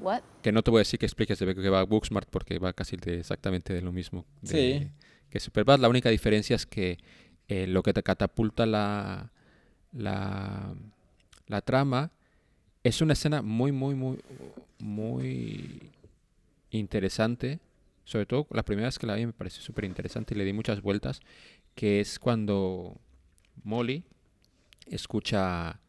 [0.00, 0.22] What?
[0.42, 2.96] Que no te voy a decir que expliques de qué va Booksmart porque va casi
[2.96, 4.90] de exactamente de lo mismo de- Sí.
[5.30, 5.78] que Superbad.
[5.78, 6.98] La única diferencia es que
[7.48, 9.30] eh, lo que te catapulta la,
[9.92, 10.74] la,
[11.46, 12.10] la trama
[12.84, 14.18] es una escena muy, muy, muy,
[14.80, 15.90] muy
[16.78, 17.60] interesante.
[18.04, 20.52] Sobre todo la primera vez que la vi me pareció súper interesante y le di
[20.52, 21.20] muchas vueltas.
[21.74, 23.00] Que es cuando
[23.64, 24.04] Molly
[24.86, 25.80] escucha,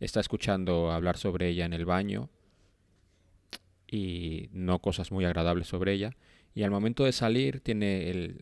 [0.00, 2.28] está escuchando hablar sobre ella en el baño
[3.90, 6.16] y no cosas muy agradables sobre ella.
[6.54, 8.38] Y al momento de salir tiene el,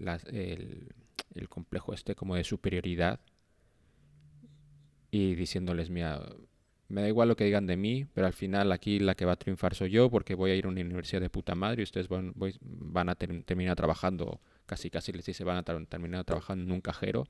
[1.34, 3.20] el complejo este como de superioridad
[5.10, 6.20] y diciéndoles, mira,
[6.88, 9.32] me da igual lo que digan de mí, pero al final aquí la que va
[9.32, 11.84] a triunfar soy yo porque voy a ir a una universidad de puta madre y
[11.84, 15.86] ustedes van, voy- van a ter- terminar trabajando, casi casi les dice, van a ter-
[15.86, 17.26] terminar trabajando en un cajero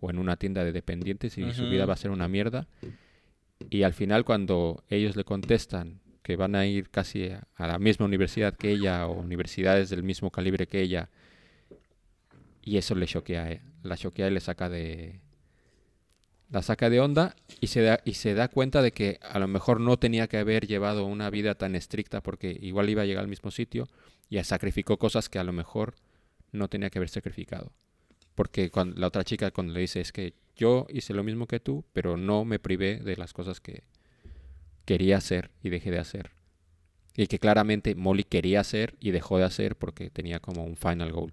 [0.00, 2.66] o en una tienda de dependientes y su vida va a ser una mierda.
[3.70, 7.78] Y al final cuando ellos le contestan que van a ir casi a, a la
[7.78, 11.08] misma universidad que ella o universidades del mismo calibre que ella,
[12.62, 15.20] y eso le choquea, eh, la choquea y le saca de
[16.50, 19.48] la saca de onda y se da y se da cuenta de que a lo
[19.48, 23.22] mejor no tenía que haber llevado una vida tan estricta porque igual iba a llegar
[23.22, 23.88] al mismo sitio
[24.30, 25.94] y sacrificó cosas que a lo mejor
[26.52, 27.72] no tenía que haber sacrificado.
[28.34, 31.84] Porque la otra chica cuando le dice es que yo hice lo mismo que tú,
[31.92, 33.82] pero no me privé de las cosas que
[34.84, 36.30] quería hacer y dejé de hacer.
[37.16, 41.12] Y que claramente Molly quería hacer y dejó de hacer porque tenía como un final
[41.12, 41.32] goal.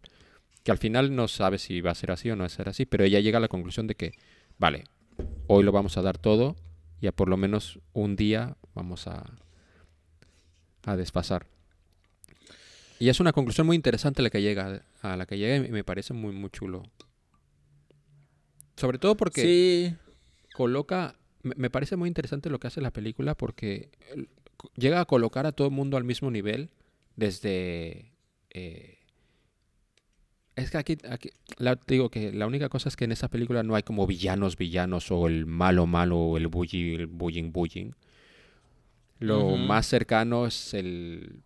[0.64, 2.70] Que al final no sabe si va a ser así o no va a ser
[2.70, 4.14] así, pero ella llega a la conclusión de que,
[4.58, 4.86] vale,
[5.48, 6.56] hoy lo vamos a dar todo
[7.02, 9.24] y a por lo menos un día vamos a,
[10.86, 11.48] a desfasar.
[13.00, 15.84] Y es una conclusión muy interesante la que llega, a la que llega y me
[15.84, 16.84] parece muy, muy chulo.
[18.78, 19.96] Sobre todo porque Sí,
[20.54, 23.90] coloca, me, parece muy interesante lo que hace la película porque
[24.76, 26.70] llega a colocar a todo el mundo al mismo nivel,
[27.16, 28.14] desde...
[28.50, 28.95] eh,
[30.56, 33.64] es que aquí, aquí la- digo que la única cosa es que en esa película
[33.64, 37.92] no hay como villanos, villanos o el malo, malo o el bullying, el bullying, bullying.
[39.20, 41.42] Lo más cercano es el,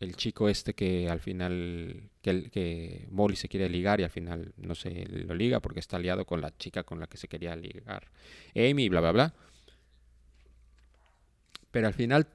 [0.00, 4.52] el chico este que al final, que, que Molly se quiere ligar y al final
[4.56, 7.56] no se lo liga porque está aliado con la chica con la que se quería
[7.56, 8.08] ligar
[8.54, 9.34] Amy, bla, bla, bla.
[11.70, 12.26] Pero al final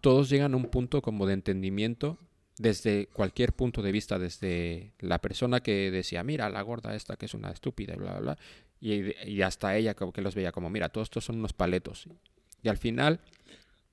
[0.00, 2.18] todos llegan a un punto como de entendimiento
[2.60, 7.24] desde cualquier punto de vista, desde la persona que decía, mira, la gorda esta que
[7.24, 8.38] es una estúpida, y bla, bla, bla,
[8.82, 12.06] y, y hasta ella como que los veía como, mira, todos estos son unos paletos.
[12.62, 13.20] Y al final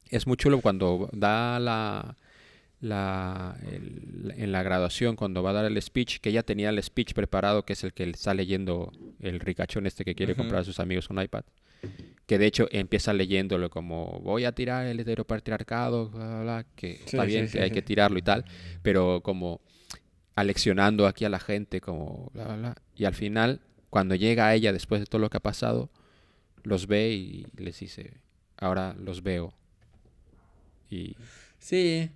[0.09, 2.17] es muy chulo cuando da la,
[2.81, 6.83] la el- en la graduación, cuando va a dar el speech, que ella tenía el
[6.83, 10.65] speech preparado, que es el que está leyendo el ricachón este que quiere comprar a
[10.65, 11.43] sus amigos un iPad.
[12.25, 16.93] Que de hecho empieza leyéndolo como voy a tirar el heteropatriarcado, bla, bla, bla", que
[17.05, 18.43] está bien, sí, que hay que tirarlo y tal,
[18.81, 19.61] pero como
[20.35, 22.75] aleccionando aquí a la gente, como bla, bla, bla.
[22.95, 25.89] Y al final, cuando llega a ella después de todo lo que ha pasado,
[26.63, 28.17] los ve y les dice,
[28.57, 29.53] ahora los veo.
[30.89, 31.15] Y
[31.59, 32.09] Sí,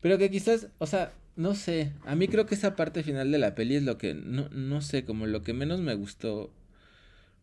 [0.00, 3.38] pero que quizás, o sea, no sé, a mí creo que esa parte final de
[3.38, 6.50] la peli es lo que, no, no sé, como lo que menos me gustó,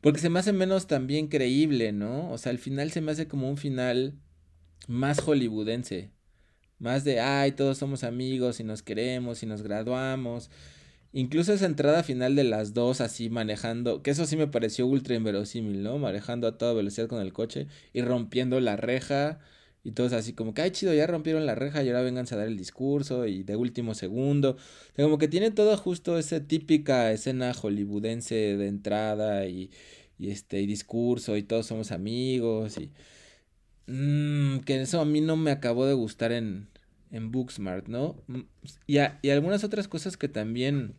[0.05, 2.31] porque se me hace menos también creíble, ¿no?
[2.31, 4.13] O sea, al final se me hace como un final
[4.87, 6.11] más hollywoodense,
[6.77, 10.51] más de, ay, todos somos amigos y nos queremos y nos graduamos.
[11.11, 15.15] Incluso esa entrada final de las dos así manejando, que eso sí me pareció ultra
[15.15, 15.97] inverosímil, ¿no?
[15.97, 19.39] Manejando a toda velocidad con el coche y rompiendo la reja
[19.85, 22.39] y todos así como que, ay, chido, ya rompieron la reja y ahora vénganse a
[22.39, 24.57] dar el discurso y de último segundo.
[24.97, 29.71] O como que tiene todo justo esa típica escena hollywoodense de entrada y,
[30.19, 32.91] y este, y discurso y todos somos amigos y...
[33.87, 36.67] mm, que eso a mí no me acabó de gustar en,
[37.11, 38.15] en Booksmart, ¿no?
[38.27, 38.41] Mm,
[38.87, 40.95] Y, a- y algunas otras cosas que también...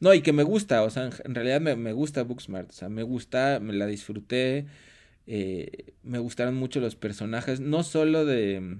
[0.00, 2.74] No, y que me gusta, o sea, en, en realidad me, me gusta Booksmart, o
[2.74, 4.66] sea, me gusta, me la disfruté,
[5.26, 8.78] eh, me gustaron mucho los personajes, no solo de,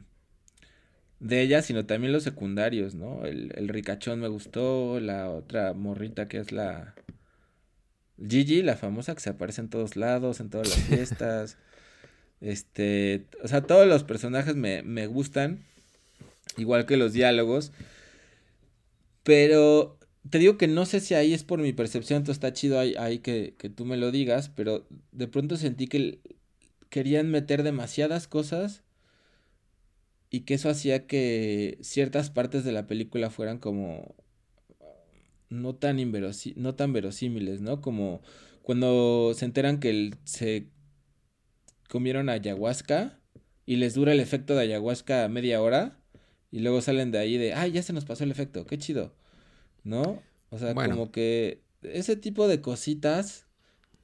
[1.21, 3.25] de ella, sino también los secundarios, ¿no?
[3.25, 6.95] El, el ricachón me gustó, la otra morrita que es la
[8.19, 11.59] Gigi, la famosa que se aparece en todos lados, en todas las fiestas.
[12.41, 15.65] Este, o sea, todos los personajes me, me gustan,
[16.57, 17.73] igual que los diálogos.
[19.23, 19.99] Pero
[20.31, 22.95] te digo que no sé si ahí es por mi percepción, entonces está chido ahí,
[22.97, 26.21] ahí que, que tú me lo digas, pero de pronto sentí que
[26.91, 28.83] querían meter demasiadas cosas
[30.31, 34.15] y que eso hacía que ciertas partes de la película fueran como
[35.49, 37.81] no tan inverosí- no tan verosímiles, ¿no?
[37.81, 38.21] Como
[38.63, 40.69] cuando se enteran que el- se
[41.89, 43.21] comieron ayahuasca
[43.65, 45.99] y les dura el efecto de ayahuasca media hora
[46.51, 49.15] y luego salen de ahí de, ay, ya se nos pasó el efecto, qué chido,
[49.85, 50.23] ¿no?
[50.51, 50.95] O sea, Bueno.
[50.95, 53.46] como que ese tipo de cositas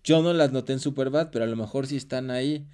[0.04, 2.66] yo no las noté en Superbad, pero a lo mejor sí están ahí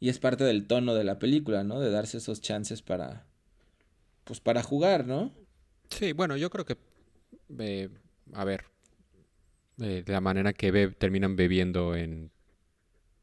[0.00, 1.80] y es parte del tono de la película, ¿no?
[1.80, 3.26] De darse esos chances para,
[4.24, 5.32] pues para jugar, ¿no?
[5.90, 6.76] Sí, bueno, yo creo que,
[7.58, 7.88] eh,
[8.34, 8.64] a ver,
[9.78, 12.30] eh, de la manera que be- terminan bebiendo en,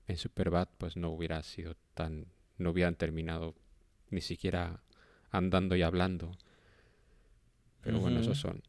[0.08, 3.56] en Superbad, pues no hubiera sido tan, no hubieran terminado
[4.10, 4.84] ni siquiera
[5.32, 6.38] andando y hablando.
[7.82, 8.63] Pero bueno, esos son.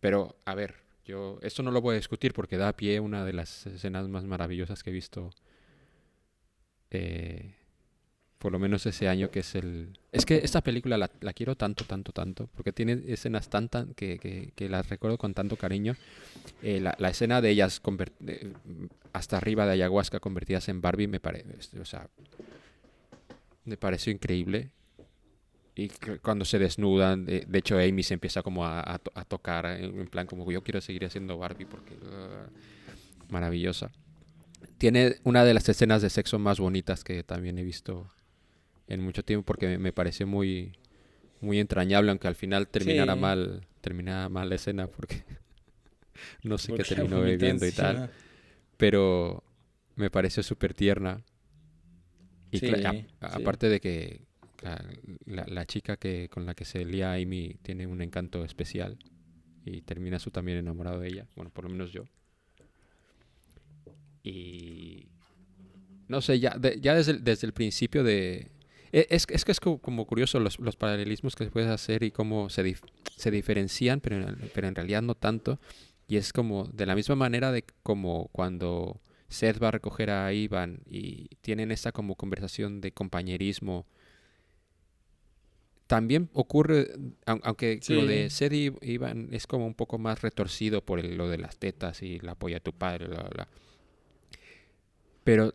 [0.00, 3.24] Pero, a ver, yo, esto no lo voy a discutir porque da pie a una
[3.24, 5.30] de las escenas más maravillosas que he visto.
[6.90, 7.54] eh,
[8.44, 9.98] por lo menos ese año que es el...
[10.12, 14.18] Es que esta película la, quiero tanto, tanto, tanto, porque tiene escenas tan, tan, que,
[14.18, 15.96] que, que las recuerdo con tanto cariño.
[16.62, 17.80] Eh, la, escena de ellas
[19.14, 22.10] hasta arriba de ayahuasca convertidas en Barbie me parece, o sea,
[23.64, 24.72] me pareció increíble.
[25.76, 25.88] Y
[26.22, 29.98] cuando se desnudan, de, de hecho Amy se empieza como a, a a tocar, en,
[30.00, 31.94] en plan como yo quiero seguir haciendo Barbie porque...
[31.94, 33.90] uh, maravillosa.
[34.78, 38.10] Tiene una de las escenas de sexo más bonitas que también he visto
[38.86, 40.72] en mucho tiempo porque me, me pareció muy
[41.40, 43.20] muy entrañable aunque al final terminara Sí.
[43.20, 45.24] mal terminara mal la escena porque
[46.42, 48.10] no sé qué terminó bebiendo y tal
[48.76, 49.42] pero
[49.96, 51.22] me pareció súper tierna
[52.50, 53.06] y Sí, a- sí.
[53.20, 54.20] aparte de que
[55.26, 58.98] la, chica que con la que se lía Amy tiene un encanto especial
[59.64, 62.04] y termina su también enamorado de ella bueno por lo menos yo.
[64.22, 65.08] Y
[66.08, 68.50] no sé ya de- ya desde desde el principio de
[68.92, 72.02] e- es, es que es co- como curioso los, los paralelismos que se puede hacer
[72.02, 72.76] y cómo se,
[73.16, 75.58] se diferencian pero en, pero en realidad no tanto.
[76.06, 80.32] Y es como de la misma manera de como cuando Seth va a recoger a
[80.32, 83.86] Ivan y tienen esta como conversación de compañerismo
[85.86, 86.88] también ocurre,
[87.26, 91.28] au- aunque lo de ser Iván es como un poco más retorcido por el- lo
[91.28, 93.48] de las tetas y la polla de tu padre, bla, bla, bla.
[95.24, 95.54] Pero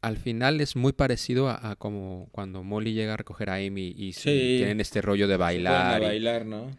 [0.00, 3.94] al final es muy parecido a, a como cuando Molly llega a recoger a Amy
[3.96, 4.56] y Sí.
[4.58, 6.00] tienen este rollo de a bailar.
[6.00, 6.70] bailar, ¿no?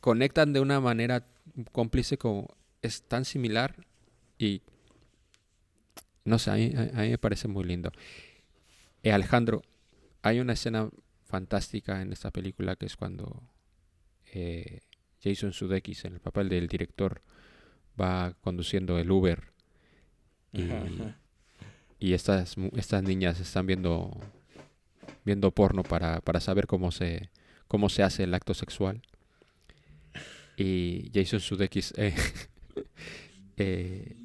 [0.00, 1.24] conectan de una manera
[1.70, 2.48] cómplice como
[2.82, 3.76] es tan similar
[4.36, 4.60] y
[6.24, 7.92] no sé, a mí, a- a mí me parece muy lindo.
[9.04, 9.62] Eh, Alejandro,
[10.22, 10.88] hay una escena
[11.32, 13.42] fantástica en esta película que es cuando
[14.34, 14.80] eh,
[15.24, 17.22] Jason Sudeikis, en el papel del director,
[17.98, 19.42] va conduciendo el Uber
[21.98, 24.20] y, estas, estas niñas están viendo
[25.24, 27.30] viendo porno para, para saber cómo se
[27.66, 29.00] cómo se hace el acto sexual.
[30.58, 32.14] Y Jason Sudeikis eh,
[33.56, 34.16] eh,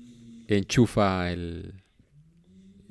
[0.50, 1.82] enchufa el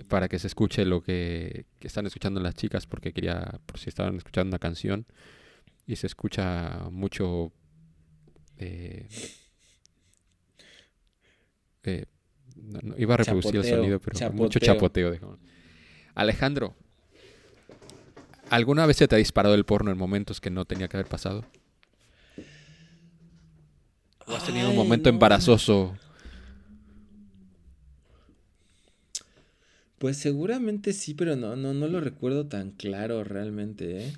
[0.08, 3.88] para que se escuche lo que, que están escuchando las chicas porque quería por si
[3.88, 5.06] estaban escuchando una canción
[5.86, 7.52] y se escucha mucho
[8.58, 9.08] eh,
[11.84, 12.06] eh,
[12.56, 15.10] no- no, iba a reproducir el sonido pero mucho chapoteo.
[15.12, 15.38] digamos.
[16.14, 16.74] Alejandro
[18.50, 21.08] ¿alguna vez se te ha disparado el porno en momentos que no tenía que haber
[21.08, 21.44] pasado?
[24.26, 25.14] ¿O has tenido un momento no.
[25.14, 25.96] embarazoso?
[29.98, 34.12] Pues seguramente sí, pero no, no, no lo recuerdo tan claro realmente, ¿eh?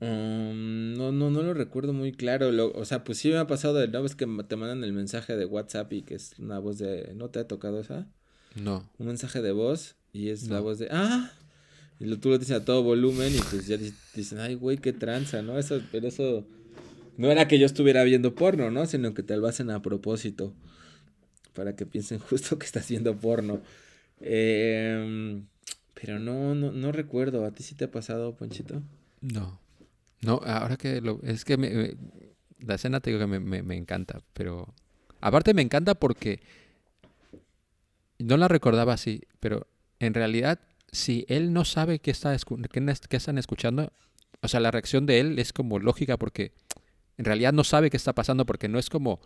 [0.00, 2.50] Um, no, no, no lo recuerdo muy claro.
[2.52, 4.92] Lo- o sea, pues sí me ha pasado de no ves que te mandan el
[4.94, 7.12] mensaje de WhatsApp y que es una voz de.
[7.14, 8.06] ¿No te ha tocado esa?
[8.54, 8.88] No.
[8.98, 10.88] Un mensaje de voz y es la voz de.
[10.90, 11.30] ¡Ah!
[11.98, 14.78] Y lo, tú lo dices a todo volumen y pues ya di- dicen, ay, güey,
[14.78, 15.58] qué tranza, ¿no?
[15.58, 16.46] Eso, pero eso.
[17.18, 18.86] No era que yo estuviera viendo porno, ¿no?
[18.86, 20.54] Sino que te lo hacen a propósito.
[21.52, 23.60] Para que piensen justo que estás viendo porno.
[24.20, 25.46] Em,
[25.94, 27.44] pero no, no, no recuerdo.
[27.44, 28.82] ¿A ti sí te ha pasado, Ponchito?
[29.20, 29.58] No.
[30.22, 31.20] No, ahora que lo...
[31.22, 31.94] Es que me- me-
[32.58, 34.74] la escena te digo que me, me- me encanta, pero...
[35.20, 36.40] Aparte me encanta porque...
[38.18, 39.66] No la recordaba así, pero
[39.98, 40.60] en realidad,
[40.92, 42.36] si él no sabe qué, está
[43.08, 43.92] qué, están escuchando,
[44.42, 46.52] o sea, la reacción de él es como lógica porque
[47.16, 49.20] en realidad no sabe qué está pasando porque no es como...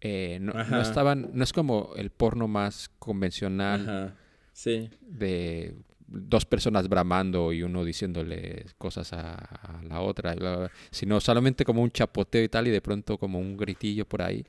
[0.00, 1.30] eh, no, estaban...
[1.34, 4.16] No es como el porno más convencional Ajá.
[4.52, 4.90] Sí.
[5.00, 5.74] de
[6.06, 11.64] dos personas bramando y uno diciéndole cosas a, a la otra, bla, bla, sino solamente
[11.64, 14.44] como un chapoteo y tal, y de pronto como un gritillo por ahí.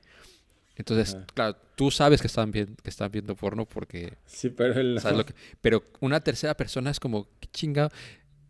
[0.76, 1.26] Entonces, Ajá.
[1.34, 5.02] claro, tú sabes que están, viendo, que están viendo porno porque Sí, pero él no.
[5.02, 5.34] sabes lo que...
[5.62, 7.92] Pero una tercera persona es como, qué chingado.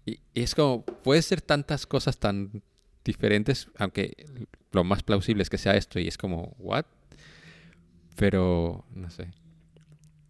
[0.06, 2.64] Y, y es como, puede ser tantas cosas tan
[3.04, 4.26] diferentes, aunque
[4.72, 6.86] lo más plausible es que sea esto y es como, ¿what?
[8.16, 9.28] Pero, no sé.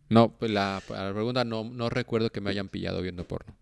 [0.10, 3.56] No, pues la, la pregunta no, no recuerdo que me hayan pillado viendo porno.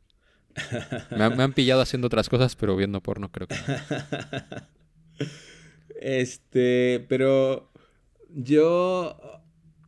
[1.14, 3.70] Me, han- me han pillado haciendo otras cosas, pero viendo porno creo que no.
[6.00, 7.70] Este, pero
[8.34, 9.18] yo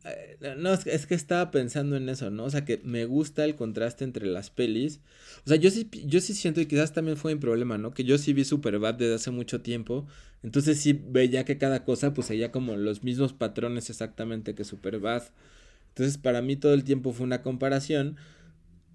[0.04, 2.44] eh, no es, que- es que estaba pensando en eso, ¿no?
[2.44, 5.00] O sea, que me gusta el contraste entre las pelis.
[5.46, 7.92] O sea, yo sí yo sí siento y quizás también fue mi problema, ¿no?
[7.94, 10.06] Que yo sí vi Superbad desde hace mucho tiempo.
[10.42, 15.22] Entonces sí veía que cada cosa pues seguía como los mismos patrones exactamente que Superbad.
[15.94, 18.16] Entonces para mí todo el tiempo fue una comparación,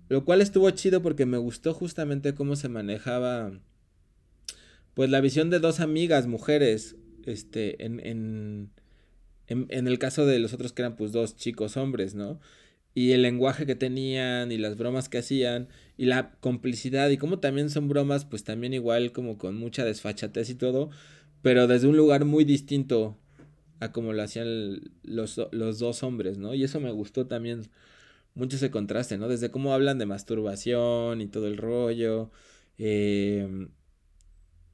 [0.09, 3.53] lo cual estuvo chido porque me gustó justamente cómo se manejaba
[4.95, 8.71] pues la visión de dos amigas, mujeres, este, en, en,
[9.47, 12.41] en, en el caso de los otros que eran pues dos chicos hombres, ¿no?
[12.93, 17.39] Y el lenguaje que tenían y las bromas que hacían y la complicidad y como
[17.39, 20.89] también son bromas pues también igual como con mucha desfachatez y todo,
[21.41, 23.17] pero desde un lugar muy distinto
[23.79, 26.53] a como lo hacían los, los dos hombres, ¿no?
[26.53, 27.69] Y eso me gustó también
[28.35, 29.27] mucho ese contraste, ¿no?
[29.27, 32.31] Desde cómo hablan de masturbación y todo el rollo.
[32.77, 33.67] Eh,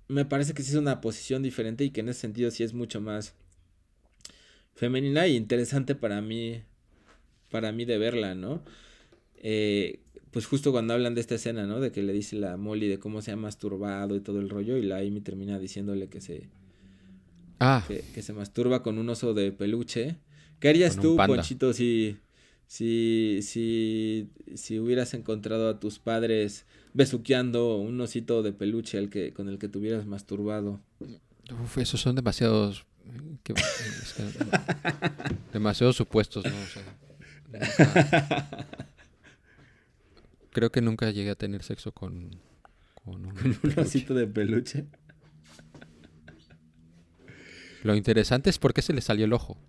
[0.07, 2.73] me parece que sí es una posición diferente y que en ese sentido sí es
[2.73, 3.33] mucho más
[4.75, 6.61] femenina y interesante para mí,
[7.49, 8.63] para mí de verla, ¿no?
[9.37, 9.99] Eh,
[10.31, 11.79] pues justo cuando hablan de esta escena, ¿no?
[11.79, 14.77] De que le dice la Molly de cómo se ha masturbado y todo el rollo
[14.77, 16.49] y la Amy termina diciéndole que se,
[17.65, 20.17] Ah, que, que se masturba con un oso de peluche.
[20.59, 21.37] ¿Qué harías tú, panda.
[21.37, 22.17] Ponchito, si,
[22.67, 29.33] si, si, si hubieras encontrado a tus padres besuqueando un osito de peluche al que,
[29.33, 30.79] con el que te hubieras masturbado?
[31.63, 32.85] uf, esos son demasiados...
[33.43, 34.23] que- es que-
[35.53, 36.51] demasiados supuestos, ¿no?
[36.51, 36.83] O sea,
[37.51, 38.67] nunca-
[40.51, 42.31] creo que nunca llegué a tener sexo con,
[43.03, 43.33] con un
[43.77, 44.85] osito de peluche.
[47.85, 49.59] Lo interesante es por qué se le salió el ojo.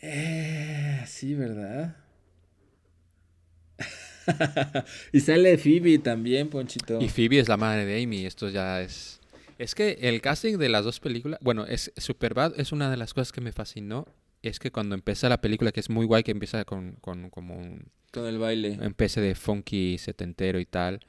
[0.00, 1.94] Eh, sí, ¿verdad?
[5.12, 6.98] y sale Phoebe también, Ponchito.
[7.02, 8.24] Y Phoebe es la madre de Amy.
[8.24, 9.20] Esto ya es.
[9.58, 11.38] Es que el casting de las dos películas.
[11.42, 14.06] Bueno, es Superbad es una de las cosas que me fascinó.
[14.40, 17.58] Es que cuando empieza la película, que es muy guay, que empieza con, con como
[17.58, 17.90] un.
[18.10, 18.78] Con el baile.
[18.80, 21.00] Empecé de funky setentero y tal.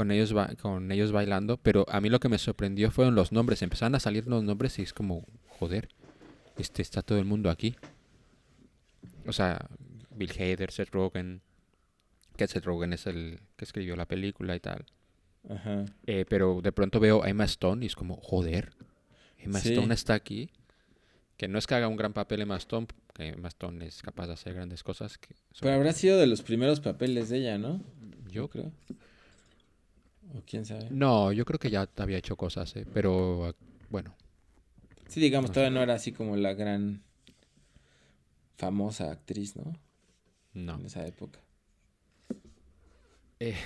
[0.00, 1.58] Con ellos, con ellos bailando.
[1.58, 3.60] Pero a mí lo que me sorprendió fueron los nombres.
[3.60, 5.90] Empezaron a salir los nombres y es como, joder,
[6.56, 7.76] este está todo el mundo aquí.
[9.26, 9.68] O sea,
[10.16, 11.42] Bill Hader, Seth Rogen.
[12.34, 14.86] Que Seth Rogen es el que escribió la película y tal.
[15.50, 15.84] Ajá.
[16.06, 18.72] Eh, pero de pronto veo a Emma Stone y es como, joder,
[19.36, 19.74] Emma Sí.
[19.74, 20.48] Stone está aquí.
[21.36, 24.28] Que no es que haga un gran papel Emma Stone, que Emma Stone es capaz
[24.28, 25.18] de hacer grandes cosas.
[25.18, 27.82] Que Pero habrá sido de los primeros papeles de ella, ¿no?
[28.30, 28.72] yo creo.
[30.34, 30.86] O quién sabe.
[30.90, 33.54] No, yo creo que ya había hecho cosas, eh, pero
[33.88, 34.14] bueno.
[35.08, 37.02] Sí, digamos, todavía no era así como la gran
[38.56, 39.72] famosa actriz, ¿no?
[40.52, 40.76] No.
[40.78, 41.40] En esa época.
[43.40, 43.56] Eh,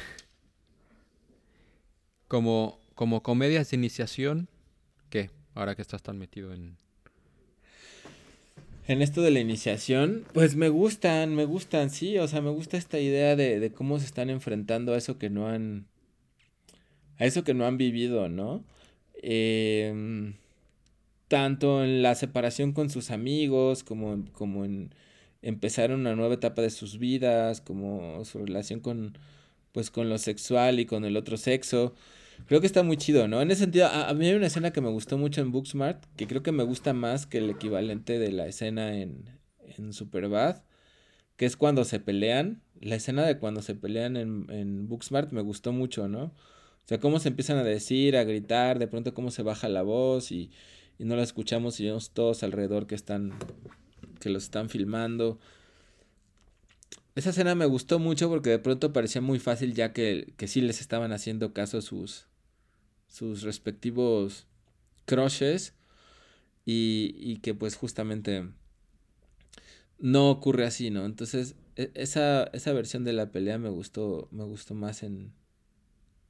[2.28, 4.48] como, como comedias de iniciación,
[5.10, 5.30] ¿qué?
[5.54, 6.76] Ahora que estás tan metido en...
[8.86, 12.76] En esto de la iniciación, pues me gustan, me gustan, sí, o sea, me gusta
[12.76, 15.86] esta idea de, de cómo se están enfrentando a eso que no han,
[17.18, 18.64] a eso que no han vivido, ¿no?
[19.22, 20.34] Em,
[21.28, 24.94] tanto en la separación con sus amigos, como, como en
[25.42, 29.18] empezar una nueva etapa de sus vidas, como su relación con,
[29.72, 31.94] pues, con lo sexual y con el otro sexo.
[32.46, 33.40] Creo que está muy chido, ¿no?
[33.42, 36.04] En ese sentido, a, a mí hay una escena que me gustó mucho en Booksmart,
[36.16, 40.62] que creo que me gusta más que el equivalente de la escena en, en Superbad,
[41.36, 42.62] que es cuando se pelean.
[42.80, 46.34] La escena de cuando se pelean en, en Booksmart me gustó mucho, ¿no?
[46.84, 49.82] O sea, cómo se empiezan a decir, a gritar, de pronto cómo se baja la
[49.82, 50.50] voz y,
[50.98, 53.32] y no la escuchamos y vemos todos alrededor que están,
[54.20, 55.38] que los están filmando.
[57.14, 60.60] Esa escena me gustó mucho porque de pronto parecía muy fácil ya que, que sí
[60.60, 62.26] les estaban haciendo caso sus,
[63.08, 64.46] sus respectivos
[65.06, 65.74] crushes
[66.66, 68.48] y, y que pues justamente
[69.98, 71.06] no ocurre así, ¿no?
[71.06, 75.32] Entonces e- esa, esa versión de la pelea me gustó, me gustó más en,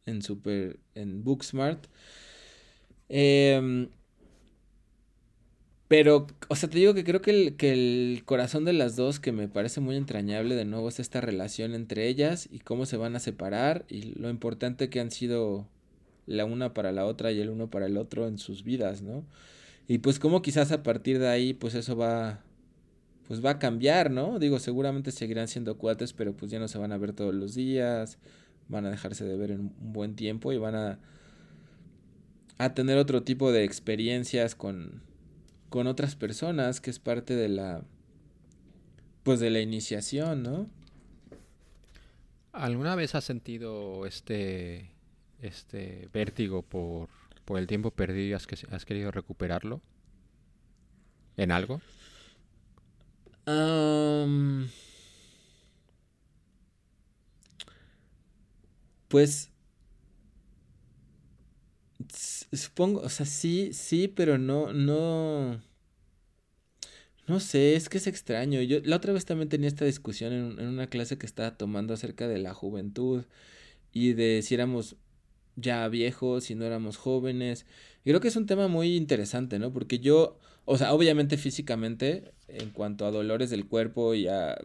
[0.06, 1.86] en Super, en Booksmart.
[3.08, 3.88] Em,
[5.88, 9.20] pero, o sea, te digo que creo que el, que el corazón de las dos,
[9.20, 12.96] que me parece muy entrañable de nuevo, es esta relación entre ellas y cómo se
[12.96, 15.68] van a separar y lo importante que han sido
[16.26, 19.24] la una para la otra y el uno para el otro en sus vidas, ¿no?
[19.88, 22.42] Y pues cómo quizás a partir de ahí, pues eso va,
[23.28, 24.38] pues va a cambiar, ¿no?
[24.38, 27.54] Digo, seguramente seguirán siendo cuates, pero pues ya no se van a ver todos los
[27.54, 28.18] días,
[28.68, 30.98] van a dejarse de ver en un buen tiempo y van a,
[32.58, 35.02] a tener otro tipo de experiencias con,
[35.70, 37.82] con otras personas, que es parte de la,
[39.22, 40.68] pues de la iniciación, ¿no?
[42.52, 44.90] ¿Alguna vez has sentido este,
[45.42, 47.08] este vértigo por,
[47.44, 49.80] por el tiempo perdido y has, que- has querido recuperarlo?
[51.36, 51.80] ¿En algo?
[59.14, 59.52] Pues
[62.52, 65.62] supongo, o sea, sí, sí, pero no, no,
[67.28, 68.60] no sé, es que es extraño.
[68.62, 71.94] Yo la otra vez también tenía esta discusión en, en una clase que estaba tomando
[71.94, 73.24] acerca de la juventud
[73.92, 74.96] y de si éramos
[75.54, 77.66] ya viejos, si no éramos jóvenes.
[78.04, 79.72] Y creo que es un tema muy interesante, ¿no?
[79.72, 84.58] Porque yo, o sea, obviamente físicamente, en cuanto a dolores del cuerpo y a...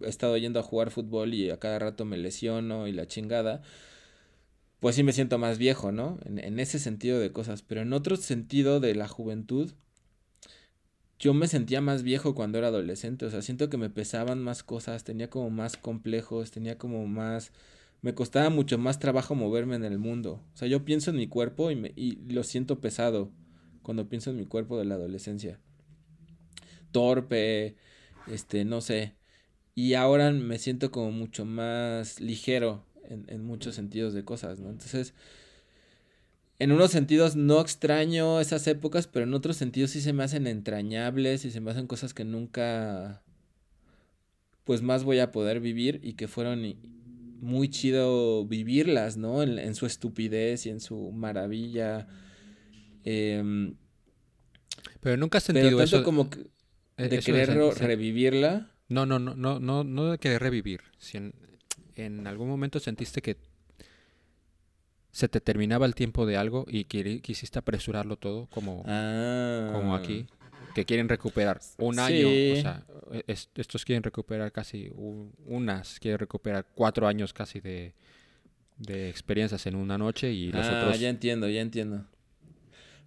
[0.00, 3.62] He estado yendo a jugar fútbol y a cada rato me lesiono y la chingada.
[4.80, 6.18] Pues sí me siento más viejo, ¿no?
[6.24, 7.62] En, ese sentido de cosas.
[7.62, 9.72] Pero en otro sentido de la juventud,
[11.18, 13.24] yo me sentía más viejo cuando era adolescente.
[13.24, 17.52] O sea, siento que me pesaban más cosas, tenía como más complejos, tenía como más...
[18.02, 20.44] Me costaba mucho más trabajo moverme en el mundo.
[20.54, 23.32] O sea, yo pienso en mi cuerpo y, me, y lo siento pesado
[23.82, 25.58] cuando pienso en mi cuerpo de la adolescencia.
[26.92, 27.76] Torpe,
[28.26, 29.14] este, no sé.
[29.74, 34.70] Y ahora me siento como mucho más ligero en, en muchos sentidos de cosas, ¿no?
[34.70, 35.14] Entonces,
[36.58, 40.46] en unos sentidos no extraño esas épocas, pero en otros sentidos sí se me hacen
[40.46, 43.22] entrañables y se me hacen cosas que nunca,
[44.64, 46.62] pues más voy a poder vivir y que fueron
[47.40, 49.42] muy chido vivirlas, ¿no?
[49.42, 52.08] En, en su estupidez y en su maravilla.
[53.04, 53.74] Em,
[55.00, 56.04] Pero nunca has pero sentido tanto eso.
[56.04, 56.46] como que
[56.96, 58.70] de eso querer revivirla.
[58.88, 60.80] No, no, no, no, no, no de querer revivir.
[60.98, 61.18] Si
[61.96, 63.36] en, algún momento sentiste que
[65.10, 69.70] se te terminaba el tiempo de algo y quisiste apresurarlo todo, como, Ah.
[69.74, 70.26] como aquí.
[70.74, 72.84] que quieren recuperar un año, o sea,
[73.26, 77.94] es- estos quieren recuperar casi un- unas, quieren recuperar cuatro años casi de,
[78.76, 81.00] de experiencias en una noche y los ah, otros...
[81.00, 82.04] ya entiendo, ya entiendo.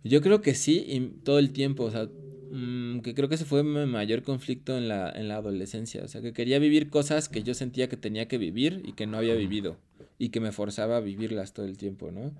[0.03, 2.07] Yo creo que sí, y todo el tiempo, o sea,
[2.52, 6.08] mm, que creo que ese fue mi mayor conflicto en la, en la adolescencia, o
[6.08, 9.18] sea, que quería vivir cosas que yo sentía que tenía que vivir y que no
[9.18, 9.78] había vivido,
[10.18, 12.34] y que me forzaba a vivirlas todo el tiempo, ¿no?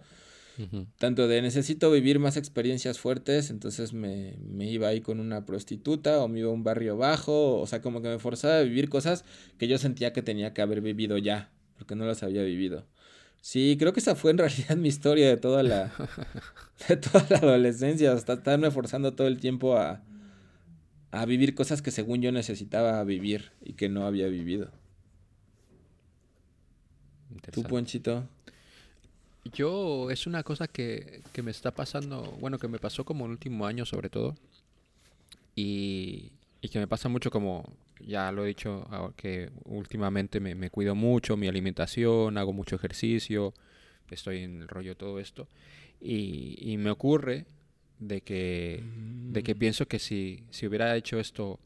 [0.98, 6.20] Tanto de necesito vivir más experiencias fuertes, entonces me, me iba ahí con una prostituta
[6.22, 8.90] o me iba a un barrio bajo, o sea, como que me forzaba a vivir
[8.90, 9.24] cosas
[9.58, 12.86] que yo sentía que tenía que haber vivido ya, porque no las había vivido.
[13.42, 15.92] Sí, creo que esa fue en realidad mi historia de toda la,
[16.88, 20.02] de toda la adolescencia, hasta estarme forzando todo el tiempo a,
[21.12, 24.72] a vivir cosas que según yo necesitaba vivir y que no había vivido.
[27.52, 27.64] ¿Tú.
[27.64, 28.28] Ponchito?
[29.54, 33.32] Yo, es una cosa que, que me está pasando, bueno, que me pasó como el
[33.32, 34.36] último año sobre todo,
[35.56, 36.32] y,
[36.62, 40.70] y que me pasa mucho como, ya lo he dicho, ahora que últimamente me, me
[40.70, 43.54] cuido mucho, mi alimentación, hago mucho ejercicio,
[44.10, 45.48] estoy en el rollo de todo esto,
[46.02, 47.46] y, y me ocurre
[48.00, 48.84] de que,
[49.32, 51.60] de que pienso que si, si hubiera hecho esto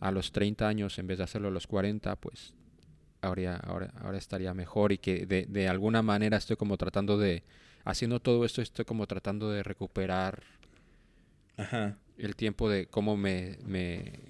[0.00, 2.54] a los 30 años en vez de hacerlo a los 40, pues
[3.20, 7.44] ahora, ahora, ahora estaría mejor y que de, de alguna manera estoy como tratando de,
[7.84, 10.42] haciendo todo esto, estoy como tratando de recuperar
[11.56, 11.98] Ajá.
[12.16, 13.58] el tiempo de cómo me...
[13.64, 14.29] me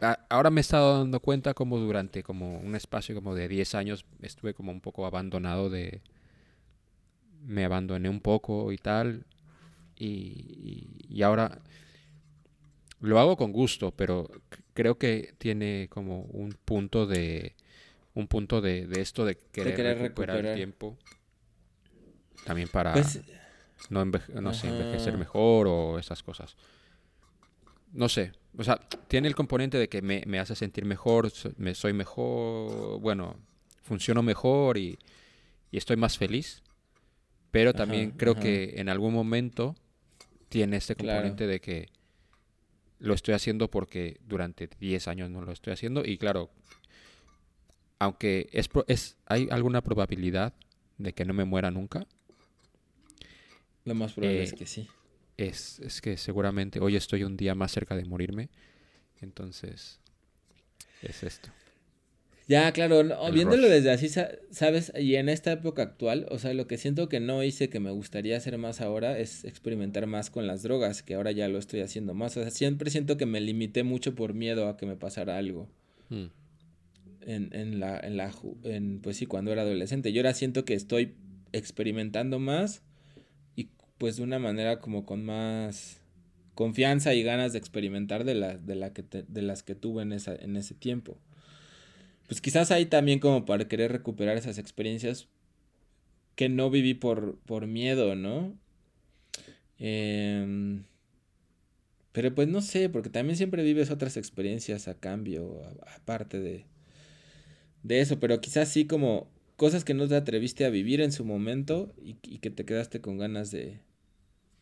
[0.00, 3.74] a- ahora me he estado dando cuenta como durante como un espacio como de 10
[3.74, 6.00] años estuve como un poco abandonado de...
[7.46, 9.24] Me abandoné un poco y tal.
[9.96, 11.60] Y, y- y ahora
[13.00, 14.28] lo hago con gusto, pero
[14.74, 17.54] creo que tiene como un punto de...
[18.14, 20.46] Un punto de, de esto de querer, querer recuperar, recuperar.
[20.46, 20.96] el tiempo.
[22.44, 23.20] También para Pues,
[23.90, 26.56] no, enveje- no sé, envejecer mejor o esas cosas.
[27.92, 28.78] No sé, o sea,
[29.08, 33.36] tiene el componente de que me, me hace sentir mejor, so- me, soy mejor, bueno,
[33.82, 34.98] funciono mejor y,
[35.70, 36.62] y estoy más feliz.
[37.50, 38.42] Pero también Ajá, creo ajá.
[38.42, 39.74] que en algún momento
[40.48, 41.20] tiene este Claro.
[41.20, 41.88] componente de que
[43.00, 46.04] lo estoy haciendo porque durante 10 años no lo estoy haciendo.
[46.04, 46.50] Y claro,
[47.98, 50.52] aunque es, es hay alguna probabilidad
[50.98, 52.06] de que no me muera nunca,
[53.84, 54.88] lo más probable Eh, es que sí.
[55.38, 58.50] Es, es que seguramente hoy estoy un día más cerca de morirme.
[59.22, 59.98] Entonces,
[61.02, 61.48] es esto.
[62.48, 63.72] Ya, claro, no, viéndolo rush.
[63.72, 64.90] desde así, sa- ¿sabes?
[64.98, 67.90] Y en esta época actual, o sea, lo que siento que no hice que me
[67.90, 71.80] gustaría hacer más ahora es experimentar más con las drogas, que ahora ya lo estoy
[71.80, 72.36] haciendo más.
[72.36, 75.68] O sea, siempre siento que me limité mucho por miedo a que me pasara algo
[76.08, 76.24] Mm.
[77.20, 78.32] en, en la, en la,
[78.64, 80.12] en, pues sí, cuando era adolescente.
[80.14, 81.16] Yo ahora siento que estoy
[81.52, 82.82] experimentando más
[83.98, 86.00] pues de una manera como con más
[86.54, 90.12] confianza y ganas de experimentar de, la, de, la que de las que tuve en,
[90.12, 91.16] esa, en ese tiempo.
[92.26, 95.28] Pues quizás ahí también como para querer recuperar esas experiencias
[96.34, 98.56] que no viví por, por miedo, ¿no?
[99.78, 100.84] Em,
[102.12, 105.62] pero pues no sé, porque también siempre vives otras experiencias a cambio,
[105.96, 106.66] aparte de,
[107.84, 111.24] de eso, pero quizás sí como cosas que no te atreviste a vivir en su
[111.24, 113.80] momento y, y que te quedaste con ganas de,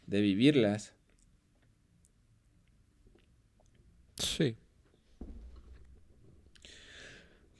[0.06, 0.94] de vivirlas.
[4.18, 4.56] Sí.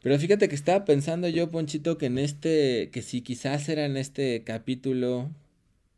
[0.03, 3.97] Pero fíjate que estaba pensando yo, Ponchito, que en este, que si quizás era en
[3.97, 5.31] este capítulo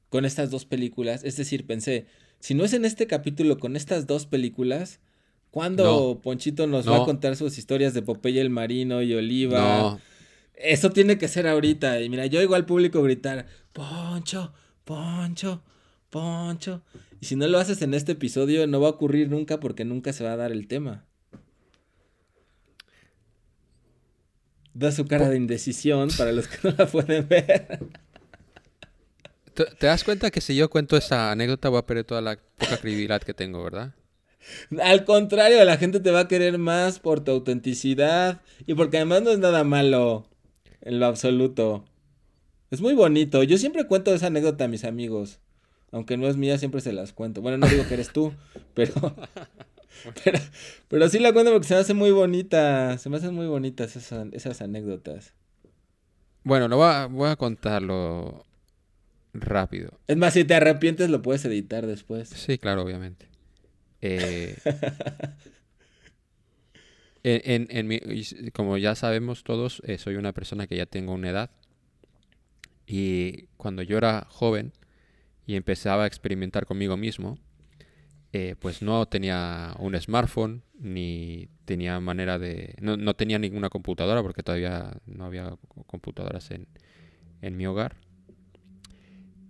[0.08, 2.06] con estas dos películas, es decir, pensé,
[2.40, 5.00] si no es en este capítulo con estas dos películas,
[5.50, 6.20] ¿cuándo No.
[6.22, 9.58] Ponchito nos va a contar sus historias de Popeye el Marino y Oliva?
[9.58, 10.00] No,
[10.54, 12.00] Eso tiene que ser ahorita.
[12.00, 15.62] Y mira, yo oigo al público gritar, Poncho, Poncho,
[16.10, 16.82] Poncho.
[17.20, 20.12] Y si no lo haces en este episodio, no va a ocurrir nunca porque nunca
[20.12, 21.04] se va a dar el tema.
[24.74, 27.80] Da su cara de indecisión para los que no la pueden ver.
[29.54, 32.38] ¿Te, te das cuenta que si yo cuento esa anécdota voy a perder toda la
[32.56, 33.94] poca credibilidad que tengo, ¿verdad?
[34.80, 39.22] Al contrario, la gente te va a querer más por tu autenticidad y porque además
[39.22, 40.28] no es nada malo
[40.80, 41.84] en lo absoluto.
[42.70, 43.42] Es muy bonito.
[43.42, 45.40] Yo siempre cuento esa anécdota a mis amigos.
[45.92, 47.40] Aunque no es mía, siempre se las cuento.
[47.40, 48.32] Bueno, no digo que eres tú,
[48.74, 48.92] pero,
[50.24, 50.38] pero,
[50.88, 52.98] pero sí la cuento porque se me hace muy bonita.
[52.98, 55.32] Se me hacen muy bonitas esas, esas anécdotas.
[56.44, 58.44] Bueno, lo voy a, voy a contarlo
[59.34, 59.98] rápido.
[60.06, 62.28] Es más, si te arrepientes lo puedes editar después.
[62.30, 63.26] Sí, claro, obviamente.
[64.00, 64.56] Eh,
[67.24, 71.12] en, en- en mi- como ya sabemos todos, eh, soy una persona que ya tengo
[71.12, 71.50] una edad.
[72.86, 74.72] Y cuando yo era joven
[75.48, 77.38] y empezaba a experimentar conmigo mismo,
[78.34, 82.74] eh, pues no tenía un smartphone, ni tenía manera de...
[82.82, 86.68] No, no tenía ninguna computadora, porque todavía no había computadoras en,
[87.40, 87.96] en mi hogar.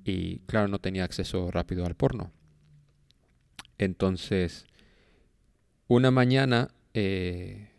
[0.04, 2.30] Y claro, no tenía acceso rápido al porno.
[3.76, 4.66] Entonces,
[5.88, 7.72] una mañana, eh,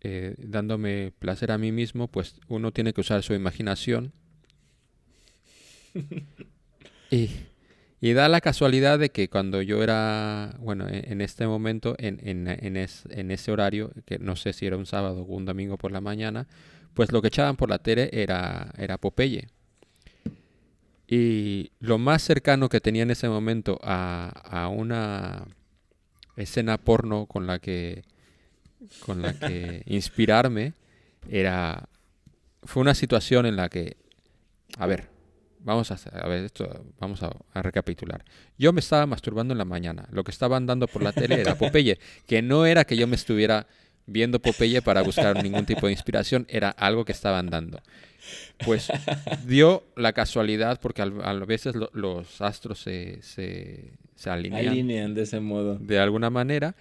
[0.00, 4.14] eh, dándome placer a mí mismo, pues uno tiene que usar su imaginación.
[7.10, 7.28] y,
[8.00, 12.20] y da la casualidad de que cuando yo era, bueno, en, en este momento, en,
[12.22, 15.44] en, en, es- en ese horario, que no sé si era un sábado o un
[15.44, 16.46] domingo por la mañana,
[16.94, 19.48] pues lo que echaban por la tele era, era Popeye.
[21.06, 25.46] Y lo más cercano que tenía en ese momento a, a una
[26.36, 28.02] escena porno con la que
[29.00, 30.74] con la que inspirarme
[31.30, 31.88] era
[32.62, 33.96] fue una situación en la que
[34.76, 35.08] a ver
[35.60, 38.24] vamos a ver esto vamos a, a recapitular.
[38.58, 40.08] Yo me estaba masturbando en la mañana.
[40.10, 43.16] Lo que estaban dando por la tele era Popeye que no era que yo me
[43.16, 43.66] estuviera
[44.06, 47.80] viendo Popeye para buscar ningún tipo de inspiración era algo que estaban dando.
[48.64, 48.88] Pues
[49.46, 55.14] dio la casualidad porque al- a veces lo- los astros se, se, se alinean Alinean
[55.14, 55.76] de ese modo.
[55.78, 56.74] de alguna manera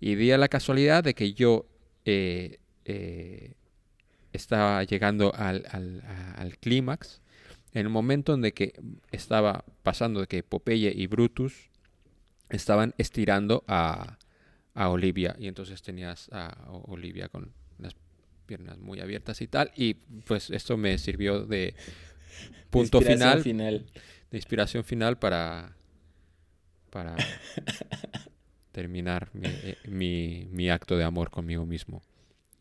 [0.00, 1.66] y di a la casualidad de que yo
[2.04, 3.52] eh, eh,
[4.32, 6.02] estaba llegando al, al-
[6.36, 7.20] al clímax
[7.72, 8.72] en el momento en que
[9.12, 11.70] estaba pasando de que Popeye y Brutus
[12.48, 14.18] estaban estirando a,
[14.74, 17.94] a Olivia y entonces tenías a Olivia con las
[18.46, 21.74] piernas muy abiertas y tal y pues esto me sirvió de
[22.70, 23.86] punto Inspiración final final.
[24.30, 25.76] de inspiración final para
[26.90, 27.16] para
[28.72, 32.02] terminar mi, eh, mi- mi acto de amor conmigo mismo.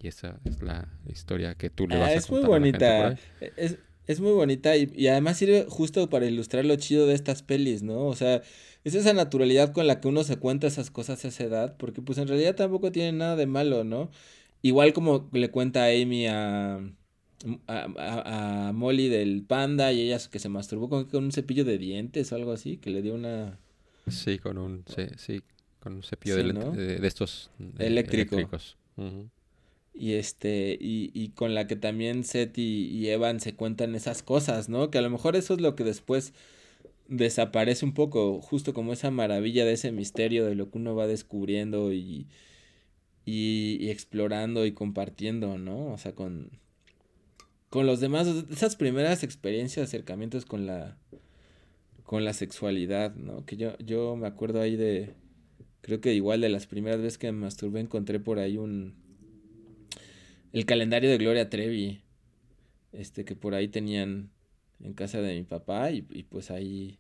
[0.02, 2.60] Y esa es la historia que tú le vas Ah, a es muy contar a
[2.60, 3.08] la gente por bonita.
[3.08, 3.18] ahí.
[3.58, 3.78] Es,
[4.10, 7.84] es muy bonita y, y además sirve justo para ilustrar lo chido de estas pelis,
[7.84, 8.06] ¿no?
[8.08, 8.42] O sea,
[8.84, 12.02] es esa naturalidad con la que uno se cuenta esas cosas a esa edad, porque
[12.02, 14.10] pues en realidad tampoco tiene nada de malo, ¿no?
[14.62, 16.78] Igual como le cuenta Amy a,
[17.68, 21.64] a, a- a Molly del panda y ella que se masturbó con, con un cepillo
[21.66, 23.60] de dientes o algo así, que le dio una...
[24.08, 25.42] Sí, con un, sí, sí,
[25.80, 28.36] con un cepillo Sí, de, de, de estos eh, Eléctrico.
[28.36, 28.78] eléctricos.
[30.00, 34.24] Y este, y, y con la que también Seth y, y Evan se cuentan esas
[34.24, 34.90] cosas, ¿no?
[34.90, 36.34] Que a lo mejor eso es lo que después
[37.10, 41.06] desaparece un poco, justo como esa maravilla de ese misterio de lo que uno va
[41.06, 42.28] descubriendo y,
[43.26, 45.92] y, y explorando y compartiendo, ¿no?
[45.92, 46.52] O sea, con,
[47.70, 50.98] con los demás, esas primeras experiencias, acercamientos con la,
[52.04, 53.46] con la sexualidad, ¿no?
[53.46, 55.14] Que yo, yo me acuerdo ahí de,
[55.82, 59.09] creo que igual de las primeras veces que me masturbé encontré por ahí un,
[60.54, 62.02] el calendario de Gloria Trevi,
[62.92, 64.30] este que por ahí tenían
[64.84, 66.98] en casa de mi papá y, y pues ahí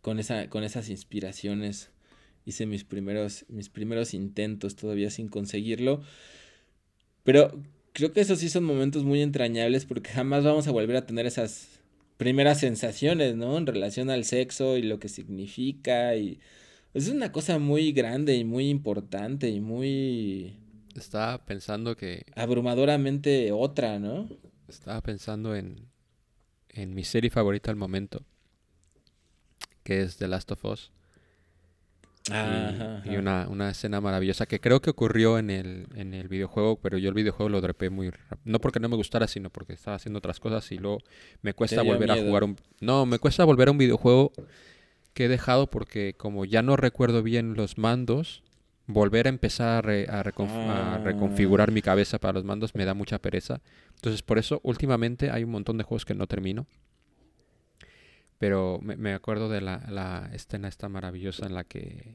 [0.00, 1.90] con esa con esas inspiraciones
[2.46, 6.02] hice mis primeros mis primeros intentos todavía sin conseguirlo.
[7.24, 7.62] Pero
[7.92, 11.26] creo que esos sí son momentos muy entrañables porque jamás vamos a volver a tener
[11.26, 11.80] esas
[12.16, 13.58] primeras sensaciones, ¿no?
[13.58, 16.38] En relación al sexo y lo que significa y
[16.94, 20.56] es una cosa muy grande y muy importante y muy
[20.96, 24.28] Estaba pensando que abrumadoramente otra, ¿no?
[24.70, 25.88] estaba pensando en,
[26.70, 28.22] en mi serie favorita al momento,
[29.82, 30.92] que es The Last of Us.
[32.28, 36.28] y, Ajá, y una, una escena maravillosa que creo que ocurrió en el, en el
[36.28, 38.40] videojuego, pero yo el videojuego lo dropé muy rápido.
[38.44, 40.98] No porque no me gustara, sino porque estaba haciendo otras cosas y luego
[41.42, 42.56] me cuesta volver a jugar un...
[42.80, 44.32] No, me cuesta volver a un videojuego
[45.14, 48.44] que he dejado porque como ya no recuerdo bien los mandos,
[48.92, 50.98] volver a empezar a, re- a reconf- a Ah.
[50.98, 53.60] reconfigurar mi cabeza para los mandos me da mucha pereza.
[53.96, 56.66] Entonces por eso últimamente hay un montón de juegos que no termino.
[58.38, 62.14] Pero me, me acuerdo de la, la escena esta maravillosa en la que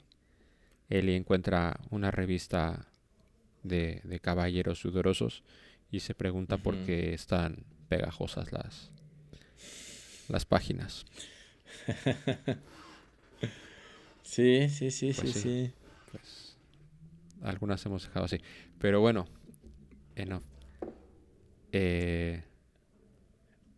[0.89, 2.87] Ellie encuentra una revista
[3.63, 5.43] de, de caballeros sudorosos
[5.91, 8.89] y se pregunta por qué están pegajosas las,
[10.27, 11.05] las páginas.
[14.23, 15.39] Sí, sí, sí, sí, Pues sí.
[15.39, 15.71] sí.
[16.11, 16.44] Pues
[17.45, 18.37] algunas hemos dejado así.
[18.79, 19.25] Pero bueno,
[20.15, 20.43] enough.
[21.71, 22.43] Eh,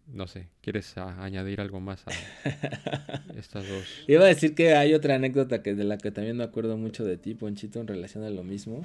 [0.07, 2.11] no sé, ¿quieres añadir algo más a
[3.37, 3.83] estas dos?
[4.07, 7.03] Iba a decir que hay otra anécdota que de la que también me acuerdo mucho
[7.03, 8.81] de ti, Ponchito, en relación a lo mismo.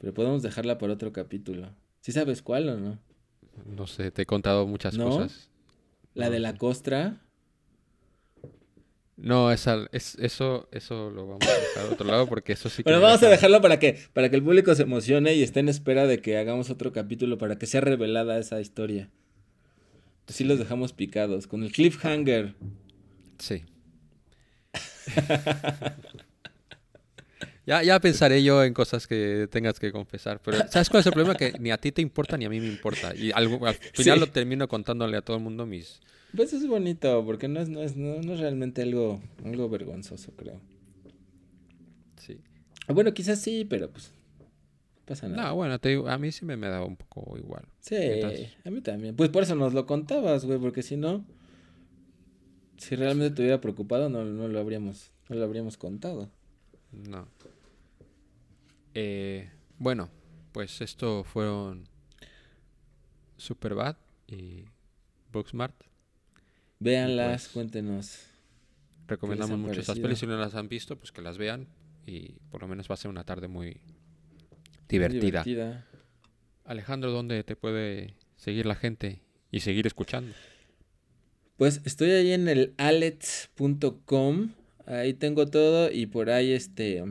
[0.00, 1.70] Pero podemos dejarla para otro capítulo.
[2.00, 2.98] ¿Sí sabes cuál o no?
[3.64, 5.08] No sé, te he contado muchas ¿No?
[5.08, 5.48] cosas.
[6.12, 6.40] La No de sé.
[6.42, 7.20] la costra.
[9.16, 12.78] No, esa, es, eso, eso lo vamos a dejar a otro lado porque eso sí
[12.78, 15.34] que Bueno, me vamos a deja- dejarlo para que, para que el público se emocione
[15.34, 19.10] y esté en espera de que hagamos otro capítulo para que sea revelada esa historia.
[20.26, 22.54] Así los dejamos picados, con el cliffhanger.
[23.38, 23.62] Sí.
[27.66, 31.12] Ya, ya pensaré yo en cosas que tengas que confesar, pero ¿sabes cuál es el
[31.12, 31.34] problema?
[31.34, 33.14] Que ni a ti te importa ni a mí me importa.
[33.16, 33.48] Y al
[33.94, 34.20] final Sí.
[34.20, 36.00] lo termino contándole a todo el mundo mis...
[36.36, 40.32] Pues es bonito, porque no es, no es, no, no es realmente algo, algo vergonzoso,
[40.36, 40.60] creo.
[42.16, 42.40] Sí.
[42.88, 45.50] Bueno, quizás sí, pero pues no pasa nada.
[45.50, 47.64] No, bueno, te digo, a mí sí me, me da un poco igual.
[47.80, 49.14] Sí, Mientras- a mí también.
[49.14, 51.24] Pues por eso nos lo contabas, güey, porque si no,
[52.78, 56.30] si realmente te hubiera preocupado, no, no lo habríamos, no lo habríamos contado.
[57.08, 57.28] No.
[58.94, 60.08] Eh, bueno,
[60.52, 61.88] pues esto fueron
[63.36, 64.64] Superbad y
[65.32, 65.74] Booksmart.
[66.78, 68.18] Véanlas, Pues, cuéntenos.
[69.06, 70.06] Recomendamos mucho estas parecido?
[70.08, 70.18] pelis.
[70.18, 71.68] Si no las han visto, pues que las vean.
[72.06, 73.80] Y por lo menos va a ser una tarde muy Muy
[74.88, 75.20] divertida.
[75.44, 75.86] divertida.
[76.64, 80.32] Alejandro, ¿dónde te puede seguir la gente y seguir escuchando?
[81.56, 84.50] Pues estoy ahí en el alets.com.
[84.86, 87.02] Ahí tengo todo y por ahí este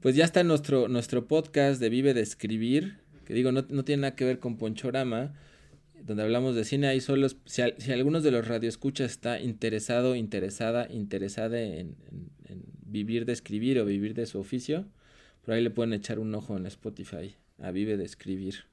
[0.00, 4.00] pues ya está nuestro nuestro podcast de Vive de escribir, que digo no, no tiene
[4.02, 5.32] nada que ver con Ponchorama,
[6.04, 10.14] donde hablamos de cine ahí solo si, al- si algunos de los radioescuchas está interesado,
[10.16, 14.86] interesada, interesada en, en- en vivir de escribir o vivir de su oficio,
[15.44, 18.64] por ahí le pueden echar un ojo en Spotify a Vive de escribir.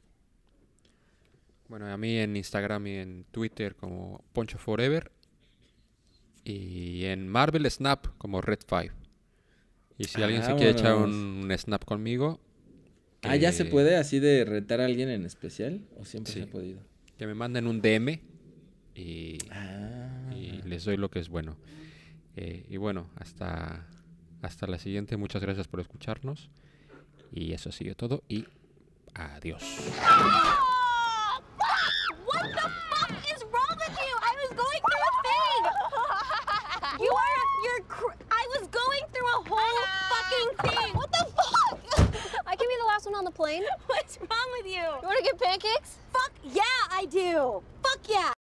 [1.68, 5.12] Bueno, a mí en Instagram y en Twitter como Poncho Forever.
[6.44, 8.94] Y en Marvel Snap como Red 5.
[9.98, 11.12] Y si alguien se quiere echar un,
[11.44, 12.40] un snap conmigo,
[13.22, 15.82] Ah, ¿ya se que- puede así de retar a alguien en especial?
[15.98, 16.80] ¿O siempre se ha podido?
[17.20, 18.22] Que me manden un DM
[18.96, 20.32] y, Ah.
[20.34, 21.58] y les doy lo que es bueno.
[22.38, 23.86] Eh, y bueno, hasta,
[24.42, 25.18] hasta la siguiente.
[25.18, 26.50] Muchas gracias por escucharnos.
[27.34, 28.24] Y eso sigue todo.
[28.30, 28.48] Y
[29.14, 29.62] adiós.
[32.26, 33.12] What the fuck?
[33.12, 35.64] I was going through a thing.
[37.04, 40.94] You are, you're, cr- I was going through a whole fucking thing.
[40.96, 41.80] What the fuck?
[42.48, 43.64] I can be the last one on the plane.
[43.88, 44.84] What's wrong with you?
[45.02, 45.98] You want to get pancakes?
[46.20, 47.64] Fuck yeah, I do.
[47.82, 48.39] Fuck yeah.